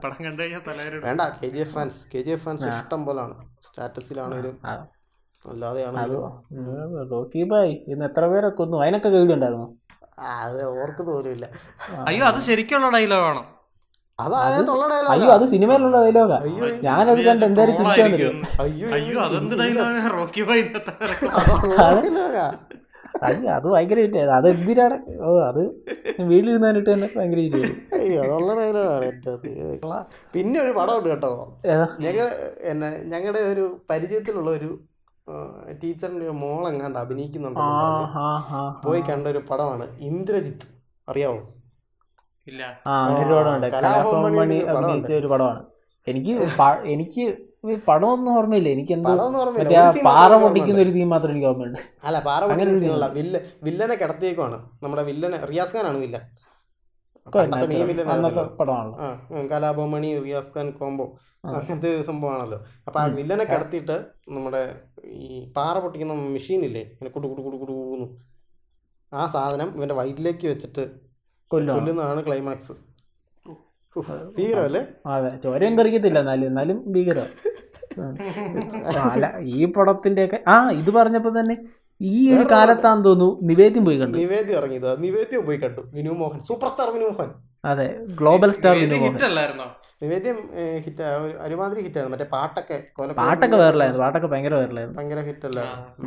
പടം 0.03 0.19
കണ്ടു 0.27 0.41
കഴിഞ്ഞാൽ 0.43 0.63
തലവരും 0.69 1.03
വേണ്ട 1.07 1.23
K 1.41 1.49
G 1.55 1.61
F 1.65 1.75
fans 1.75 1.99
K 2.15 2.21
G 2.27 2.31
F 2.31 2.45
fans 2.45 2.65
ഇഷ്ടം 2.73 3.01
പോലാണ്. 3.07 3.35
സ്റ്റാറ്റസിലാണെങ്കിലും 3.67 4.57
അല്ലാതെയാണെങ്കിലും. 5.45 6.23
എത്ര 8.09 8.23
പേരെ 8.33 8.49
കൊന്നു? 8.61 8.77
അതിനൊക്കെ 8.83 9.09
കേൾവി 9.09 9.35
ഉണ്ടായിരുന്നു 9.35 9.69
അത് 10.41 10.61
ഓർക്ക് 10.81 11.03
തോന്നില്ല 11.09 11.47
അയ്യോ 12.07 12.25
അത് 12.27 12.41
ശരിക്കുള്ള 12.49 12.89
ഡയലോഗാണോ? 12.97 13.43
അതായത് 14.19 14.71
അയ്യോ 15.15 15.31
അത് 15.37 15.45
സിനിമയിലുള്ള 15.49 15.97
ഡയലോഗാ. 16.05 16.39
ഞാനത് 16.87 17.21
കണ്ട് 17.27 17.45
എന്തായാലും 17.47 18.37
അയ്യോ 18.65 18.87
അയ്യോ 18.99 19.19
അതെന്ത് 19.27 19.55
ഡയലോഗാ? 19.61 20.09
റോക്കി 20.17 20.43
അയ്യോ 23.23 23.51
അത് 23.53 23.67
ഭയങ്കര 23.69 23.99
ഹിറ്റ് 24.01 24.19
അത് 24.19 24.49
എന്തിനാണ്? 24.49 24.97
ഓ 25.23 25.39
അത് 25.41 25.61
വീട്ടിലിരുന്നാനിട്ട് 26.21 26.93
തന്നെ 26.93 27.09
ഭയങ്കര 27.17 27.39
അയ്യോ 27.95 28.23
അതുള്ള 28.25 28.55
ഡയലോഗാണ് 28.55 29.05
എന്റെ 29.05 29.31
അത്. 29.31 29.49
പിന്നെ 30.35 30.61
ഒരു 30.61 30.71
പടമുണ്ട് 30.71 31.09
കേട്ടോ? 31.09 31.33
ഞങ്ങൾ 32.01 32.27
എന്നെ 32.61 32.91
ഞങ്ങളുടെ 33.05 33.39
ഒരു 33.39 33.81
പരിചയത്തിലുള്ള 33.91 34.51
ഒരു 34.51 34.79
ടീച്ചറിന്റെ 35.83 36.31
മോളെങ്ങാണ്ട് 36.31 36.99
അഭിനയിക്കുന്നുണ്ട് 36.99 37.61
പോയി 38.85 39.01
കണ്ട 39.01 39.27
ഒരു 39.27 39.39
പടമാണ്. 39.51 39.87
ഇന്ദ്രജിത്ത്. 40.01 40.67
അറിയാവോ? 41.09 41.41
ഇല്ല. 42.47 42.63
ആ 42.87 42.93
അങ്ങനെ 43.07 43.27
ഒരു 43.27 43.35
പടമുണ്ട് 43.35 43.67
കലാഭവൻ 43.67 44.37
മണി 44.37 44.59
അഭിനയിച്ച 44.73 45.13
ഒരു 45.13 45.27
പടമാണ്. 45.27 45.63
എനിക്ക് 46.07 46.33
എനിക്ക് 46.85 47.25
പടമൊന്നും 47.89 48.33
ഓർമ്മയില്ല. 48.39 48.69
എനിക്ക്. 48.77 48.95
മറ്റേ 49.59 49.77
പാറ 50.09 50.33
പൊട്ടിക്കുന്ന 50.43 50.81
ഒരു 50.85 50.93
സീൻ 50.97 51.09
മാത്രം 51.15 51.31
എനിക്ക് 51.35 51.49
ഓർമ്മയുണ്ട്. 51.51 51.79
അല്ല 52.07 52.19
പാറ 52.29 52.41
പൊട്ടിക്കുന്ന 52.49 52.81
സീനല്ല 52.85 53.07
വില്ല 53.19 53.37
വില്ലനെ 53.67 53.97
കിടത്തിയേക്കുവാണ്. 54.03 54.59
നമ്മുടെ 54.85 55.05
വില്ലനെ 55.11 55.39
റിയാസ് 55.53 55.75
ഖാനാണ് 55.77 56.01
വില്ലൻ. 56.05 56.25
കലാഭവമണി 59.53 60.11
റിയാസ് 60.27 60.53
ഖാൻ 60.57 60.67
കോംബോ 60.81 61.07
അങ്ങനത്തെ 61.57 61.89
ഒരു 61.97 62.05
സംഭവമാണല്ലോ. 62.11 62.59
അപ്പൊ 62.87 62.99
ആ 63.01 63.05
വില്ലനെ 63.19 63.45
കിടത്തിയിട്ട് 63.53 63.97
നമ്മുടെ 64.37 64.63
ഈ 65.27 65.29
പാറ 65.57 65.75
പൊട്ടിക്കുന്ന 65.85 66.15
മെഷീൻ 66.37 66.61
ഇല്ലേ? 66.69 66.85
ഇങ്ങനെ 66.93 67.11
കുടു 67.17 67.27
കുടു 67.33 67.43
കുടു 67.47 67.57
കുടൂന്ന് 67.63 68.07
ആ 69.13 69.25
സാധനം 69.35 69.69
ഇവന്റെ 69.77 69.97
വയറ്റിലേക്ക് 70.01 70.47
വെച്ചിട്ട് 70.53 70.85
കൊല്ലുന്നതാണ് 71.51 72.21
ക്ലൈമാക്സ് 72.29 72.75
ഭീകരം 74.37 74.87
അതെ 75.15 75.31
ചോരയും 75.45 75.75
കറിക്കത്തില്ല 75.79 76.19
എന്നാലും 76.25 76.47
എന്നാലും 76.51 76.79
ഭീകര. 76.95 77.19
അല്ല 79.15 79.27
ഈ 79.57 79.61
പടത്തിന്റെ 79.77 80.23
ഒക്കെ 80.29 80.39
ആ 80.55 80.57
ഇത് 80.81 80.91
പറഞ്ഞപ്പോ 80.99 81.31
തന്നെ 81.39 81.57
ഈ 82.01 82.17
ഒരു 82.37 82.45
കാലത്താന്ന് 82.53 83.05
തോന്നുന്നു 83.07 83.29
നിവേദ്യം 83.51 83.85
പോയി 83.87 83.99
കണ്ടു. 84.01 84.17
നിവേദ്യം 84.23 84.57
ഇറങ്ങിയത് 84.61 84.91
നിവേദ്യം 85.05 85.43
പോയി 85.47 85.59
കണ്ടു 85.63 85.83
വിനു 85.97 86.15
മോഹൻ 86.23 86.41
സൂപ്പർ 86.49 86.69
സ്റ്റാർ 86.73 86.89
വിനു 86.97 87.07
മോഹൻ. 87.11 87.31
അതെ 87.71 87.87
ഗ്ലോബൽ 88.19 88.51
സ്റ്റാർ 88.57 88.75
വിനു 88.83 88.97
മോഹൻ. 89.03 89.17
നിവേദ്യം 90.03 90.39
ഹിറ്റ് 90.85 91.03
ഒരുമാതിരി 91.45 91.81
ഹിറ്റായിരുന്നു 91.85 92.15
മറ്റേ 92.15 92.27
പാട്ടൊക്കെ 92.35 92.77
പാട്ടൊക്കെ 93.21 93.57
വൈറലായിരുന്നു 93.63 94.03
പാട്ടൊക്കെ 94.05 94.29
ഭയങ്കര 94.33 94.55
വൈറലായിരുന്നു 94.61 94.99
ഭയങ്കര 94.99 95.21
ഹിറ്റല്ല 95.29 95.61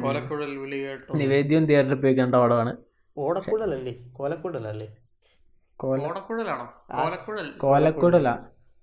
കൊലക്കുഴൽ 0.04 0.52
വിളി 0.63 0.80
നിവേദ്യം 1.21 1.65
തിയേറ്ററിൽ 1.69 1.99
പോയി 2.04 2.15
കണ്ട 2.19 2.36
പടമാണ്. 2.43 2.73
ഓടക്കൂടലല്ലേ 3.17 3.93
കോലക്കുഴലല്ലേ? 4.17 4.88
കോലക്കുഴൽ. 7.63 8.28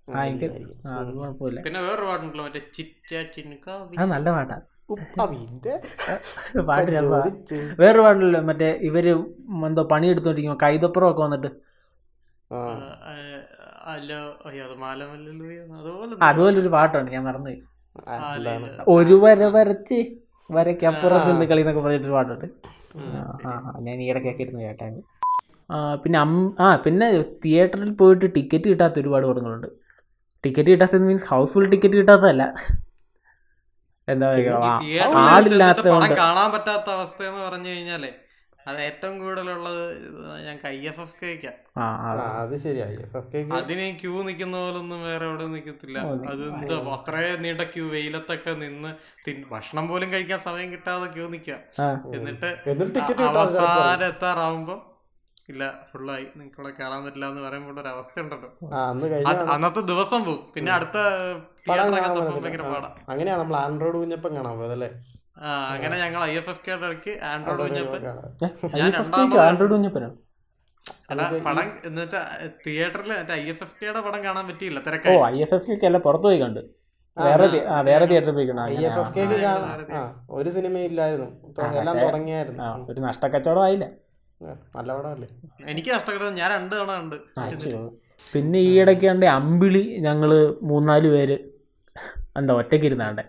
ആ 0.08 0.20
എനിക്ക് 0.26 0.44
ആയിരിക്കും. 0.46 0.68
ആ 0.86 1.00
അത് 1.00 1.10
കുഴപ്പമില്ല. 1.16 1.58
പിന്നെ 1.66 1.78
പാട്ടുണ്ടല്ലോ 2.02 2.42
മറ്റേ 2.46 2.60
അത് 3.98 4.08
നല്ല 4.14 4.28
പാട്ടാ. 4.36 4.56
വേറൊരു 7.80 8.02
പാട്ടില്ല 8.04 8.38
മറ്റേ 8.50 8.68
ഇവർ 8.88 9.06
എന്തോ 9.68 9.82
പണിയെടുത്തോണ്ടിരിക്കുമ്പോ 9.92 10.58
കൈതപ്പുറം 10.64 11.08
ഒക്കെ 11.12 11.22
വന്നിട്ട് 11.26 11.50
അതുപോലെ 15.76 16.14
അതുപോലെ 16.28 16.56
ഒരു 16.62 16.70
പാട്ടാണ് 16.76 17.08
ഞാൻ 17.14 17.22
മറന്നുപോയി 17.28 17.58
ഒരു 18.94 19.14
വര 19.24 19.42
വരച്ച് 19.56 19.98
വരയ്ക്കപ്പുറത്ത് 20.50 21.28
നിന്ന് 21.30 21.44
കളി 21.50 21.60
എന്നൊക്കെ 21.62 21.82
പറഞ്ഞിട്ടൊരു 21.84 22.14
പാട്ടുണ്ട്. 22.16 22.46
ആ 23.46 23.50
ഞാൻ 23.86 23.96
ഈ 24.02 24.10
ഇടയ്ക്കൊക്കെ 24.12 24.42
ഇരുന്ന് 24.46 24.62
കേട്ടായിരുന്നു 24.66 25.02
പിന്നെ 26.02 26.18
അം- 26.18 26.34
ആ 26.60 26.76
പിന്നെ 26.76 27.06
തിയേറ്ററിൽ 27.44 27.90
പോയിട്ട് 27.92 28.34
ടിക്കറ്റ് 28.34 28.68
കിട്ടാത്ത 28.68 29.00
ഒരുപാട് 29.00 29.26
പടങ്ങളുണ്ട്. 29.26 29.68
ടിക്കറ്റ് 30.44 30.70
കിട്ടാത്തത് 30.70 31.06
മീൻസ് 31.06 31.28
ഹൗസ്ഫുൾ 31.28 31.64
ടിക്കറ്റ് 31.70 31.96
കിട്ടാത്തതല്ല. 31.96 32.44
എന്താ 34.08 34.26
പറയുക 34.28 35.16
ആളില്ലാത്തതുകൊണ്ട് 35.26 36.14
കാണാൻ 36.16 36.48
പറ്റാത്ത 36.52 36.88
അവസ്ഥ 36.90 37.22
എന്ന് 37.22 37.40
പറഞ്ഞു 37.40 37.68
കഴിഞ്ഞാലേ 37.68 38.10
അത് 38.66 38.78
ഏറ്റവും 38.80 39.14
കൂടുതലുള്ളത് 39.18 39.82
ഞാൻ 40.44 40.56
ഐ 40.68 40.78
എഫ് 40.86 41.00
എഫ് 41.00 41.14
കേക്കാ 41.20 41.50
ആ 41.76 41.86
ആ 42.02 42.08
ആ, 42.12 42.24
അത് 42.42 42.54
ശരിയാ. 42.56 42.86
അതിന് 43.58 43.84
ക്യൂ 44.00 44.22
നിൽക്കുന്ന 44.22 44.56
പോലൊന്നും 44.56 45.00
വേറെ 45.02 45.24
എവിടെ 45.24 45.46
നിൽക്കത്തില്ല. 45.46 45.98
ഓ, 46.00 46.14
നി- 46.14 46.28
അത് 46.32 46.42
എന്താ 46.52 46.76
അത്രയും 46.94 47.42
നീണ്ട 47.42 47.64
ക്യൂ 47.74 47.84
വെയിലത്തൊക്കെ 47.88 48.54
നിന്ന് 48.62 48.90
ഭക്ഷണം 49.50 49.86
പോലും 49.88 50.10
കഴിക്കാൻ 50.12 50.40
സമയം 50.40 50.70
കിട്ടാതെ 50.72 51.08
ക്യൂ 51.14 51.26
നിക്കുക 51.28 51.58
എന്നിട്ട് 52.16 52.50
അവസാനം 53.32 54.06
എത്താറാവുമ്പോ 54.08 54.76
ഇല്ല 55.48 55.64
ഫുള്ളായി 55.92 56.26
നിങ്ങൾക്ക് 56.36 56.60
ഇവിടെ 56.60 56.74
കയറാൻ 56.80 57.04
പറ്റില്ല 57.04 57.26
എന്ന് 57.26 57.40
പറയുമ്പോൾ 57.40 57.80
ഒരു 57.80 57.88
അവസ്ഥ 57.88 58.20
ഉണ്ടല്ലോ 58.20 58.48
അന്ന് 58.82 59.06
കഴിഞ്ഞ 59.10 59.32
അന്നത്തെ 59.50 59.80
ദിവസം 59.80 60.24
പോവും. 60.24 60.52
പിന്നെ 60.54 60.72
അടുത്ത 60.72 60.96
അങ്ങനെയാ 63.08 63.36
നമ്മൾ 63.36 63.56
ആൻഡ്രോയിഡ് 63.56 63.96
കുഞ്ഞപ്പം 63.96 64.36
കാണാൻ 64.36 64.58
പോയത് 64.58 64.72
അല്ലേ? 64.72 64.88
ആ 65.38 65.48
അങ്ങനെ 65.72 65.98
ഞങ്ങൾ 65.98 66.24
ഐ 66.24 66.36
എഫ് 66.36 66.50
എഫ് 66.50 66.60
കെ 66.68 66.72
ഇടയ്ക്ക് 66.72 67.24
ആൻഡ്രോയിഡ് 67.24 67.62
കുഞ്ഞപ്പൻ. 67.62 68.02
ഞാൻ 68.76 68.92
ആൻഡ്രോയിഡ് 69.42 69.72
പടം 71.44 71.72
എന്നിട്ട് 71.84 72.20
തിയേറ്ററിൽ 72.66 73.18
മറ്റേ 73.18 73.34
ഐ 73.34 73.48
എഫ് 73.48 73.62
എഫ് 73.62 73.74
കെയുടെ 73.82 74.00
പടം 74.00 74.24
കാണാൻ 74.24 74.46
പറ്റിയില്ല 74.46 74.78
ഓ 74.78 74.82
തിരക്കായി 74.82 75.18
ഐ 75.34 75.40
എഫ് 75.40 75.54
എഫ് 75.54 75.86
അല്ല 75.86 75.98
പുറത്തു 75.98 76.24
പോയി 76.24 76.40
കണ്ട്. 76.40 76.60
വേറെ 77.16 77.44
ആ 77.68 77.80
വേറെ 77.80 78.06
തിയേറ്ററിൽ 78.06 78.34
പോയി 78.34 78.46
ഐ 78.70 78.86
എഫ് 78.86 78.98
എഫ് 78.98 79.14
കെക്ക് 79.14 80.00
ഒരു 80.30 80.50
സിനിമ 80.50 80.78
ഇല്ലായിരുന്നു. 80.78 81.52
തൊ- 81.58 81.64
എല്ലാം 81.78 81.98
തുടങ്ങിയായിരുന്നു. 81.98 82.62
ഒരു 82.92 83.00
നഷ്ടക്കച്ചവടം 83.00 83.64
ആയില്ല. 83.64 83.86
നല്ല 84.74 84.90
പടമല്ലേ 84.96 85.28
എനിക്ക് 85.72 85.90
നഷ്ടപ്പെട്ടത് 85.94 86.38
ഞാൻ 86.40 86.48
രണ്ട് 86.54 86.74
തവണ 86.74 86.92
ഉണ്ട് 87.02 87.16
പിന്നെ 88.26 88.58
ഈ 88.60 88.72
ഇടയ്ക്ക് 88.82 89.06
കണ്ടേ 89.06 89.26
അമ്പിളി 89.36 89.82
ഞങ്ങൾ 90.06 90.30
മൂന്നാൽ 90.62 91.04
പേര് 91.14 91.36
എന്താ 92.38 92.54
ഒറ്റയ്ക്ക് 92.60 92.86
ഇരുന്നാണ്ടേ 92.86 93.24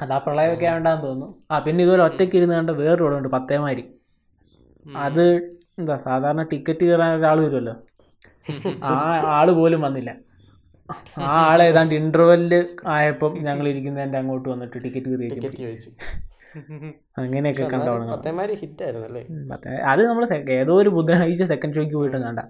അതാ 0.00 0.16
പ്രളയമൊക്കെ 0.24 0.66
ആവണ്ടാന്ന് 0.70 1.02
തോന്നുന്നു. 1.04 1.28
ആ 1.50 1.58
പിന്നെ 1.66 1.80
ഇതുപോലെ 1.84 2.02
ഒറ്റയ്ക്ക് 2.06 2.36
ഇരുന്നാണ്ട് 2.36 2.72
വേറെ 2.74 2.90
വേറൊരു 2.92 3.16
ഉണ്ട് 3.18 3.28
പത്തേമാരി. 3.34 3.84
അത് 4.86 5.24
എന്താ 5.78 5.94
സാധാരണ 6.04 6.42
ടിക്കറ്റ് 6.52 6.84
കയറാൻ 6.84 7.12
ഒരാൾ 7.18 7.38
വരുമല്ലോ 7.44 7.74
ആ 8.88 8.92
ആൾ 9.36 9.48
പോലും 9.58 9.80
വന്നില്ല. 9.86 10.10
ആ 11.26 11.36
ആൾ 11.42 11.60
ഏതാണ്ട് 11.62 11.94
ഇന്റർവെല്ല് 12.00 12.60
ആയപ്പം 12.94 13.32
ഞങ്ങൾ 13.46 13.64
ഇരിക്കുന്നതിന്റെ 13.68 14.18
അങ്ങോട്ട് 14.18 14.48
വന്നിട്ട് 14.48 14.76
ടിക്കറ്റ് 14.84 15.10
കയറി 15.12 15.26
വെച്ചു 15.26 15.90
അങ്ങനെയൊക്കെ 17.18 17.64
കണ്ടു 17.64 17.90
ഹിറ്റ് 18.54 18.82
ആയിരുന്നു 18.82 19.18
അത് 19.90 20.06
നമ്മൾ 20.06 20.24
ഏതോ 20.50 20.74
ഒരു 20.74 20.88
ബുധനാഴ്ച 20.88 21.42
സെക്കൻഡ് 21.42 21.74
ഷോയ്ക്ക് 21.74 21.94
പോയിട്ട് 21.94 22.16
കണ്ട. 22.16 22.40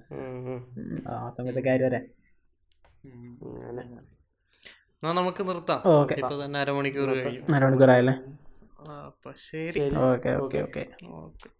ആ 1.09 1.31
സമയത്തെ 1.39 1.61
കാര്യം 1.61 1.87
വരെ. 1.87 2.01
എന്നാ 5.03 5.13
നമുക്ക് 5.13 5.49
നിർത്താം. 5.49 5.89
ഓക്കെ. 5.89 6.15
ഇപ്പൊ 6.15 6.45
തന്നെ 6.45 6.61
അരമണിക്കൂർ 6.61 7.11
ആയല്ലേ 7.11 7.55
അരമണിക്കൂറായല്ലേ? 7.55 8.15
ആ, 8.81 9.03
അപ്പൊ 9.07 9.33
ശരി. 9.33 9.73
ശരി. 9.73 9.97
Okay 9.97 10.31
okay. 10.31 10.59
ഓക്കെ. 10.59 10.87
ഓക്കെ. 11.07 11.54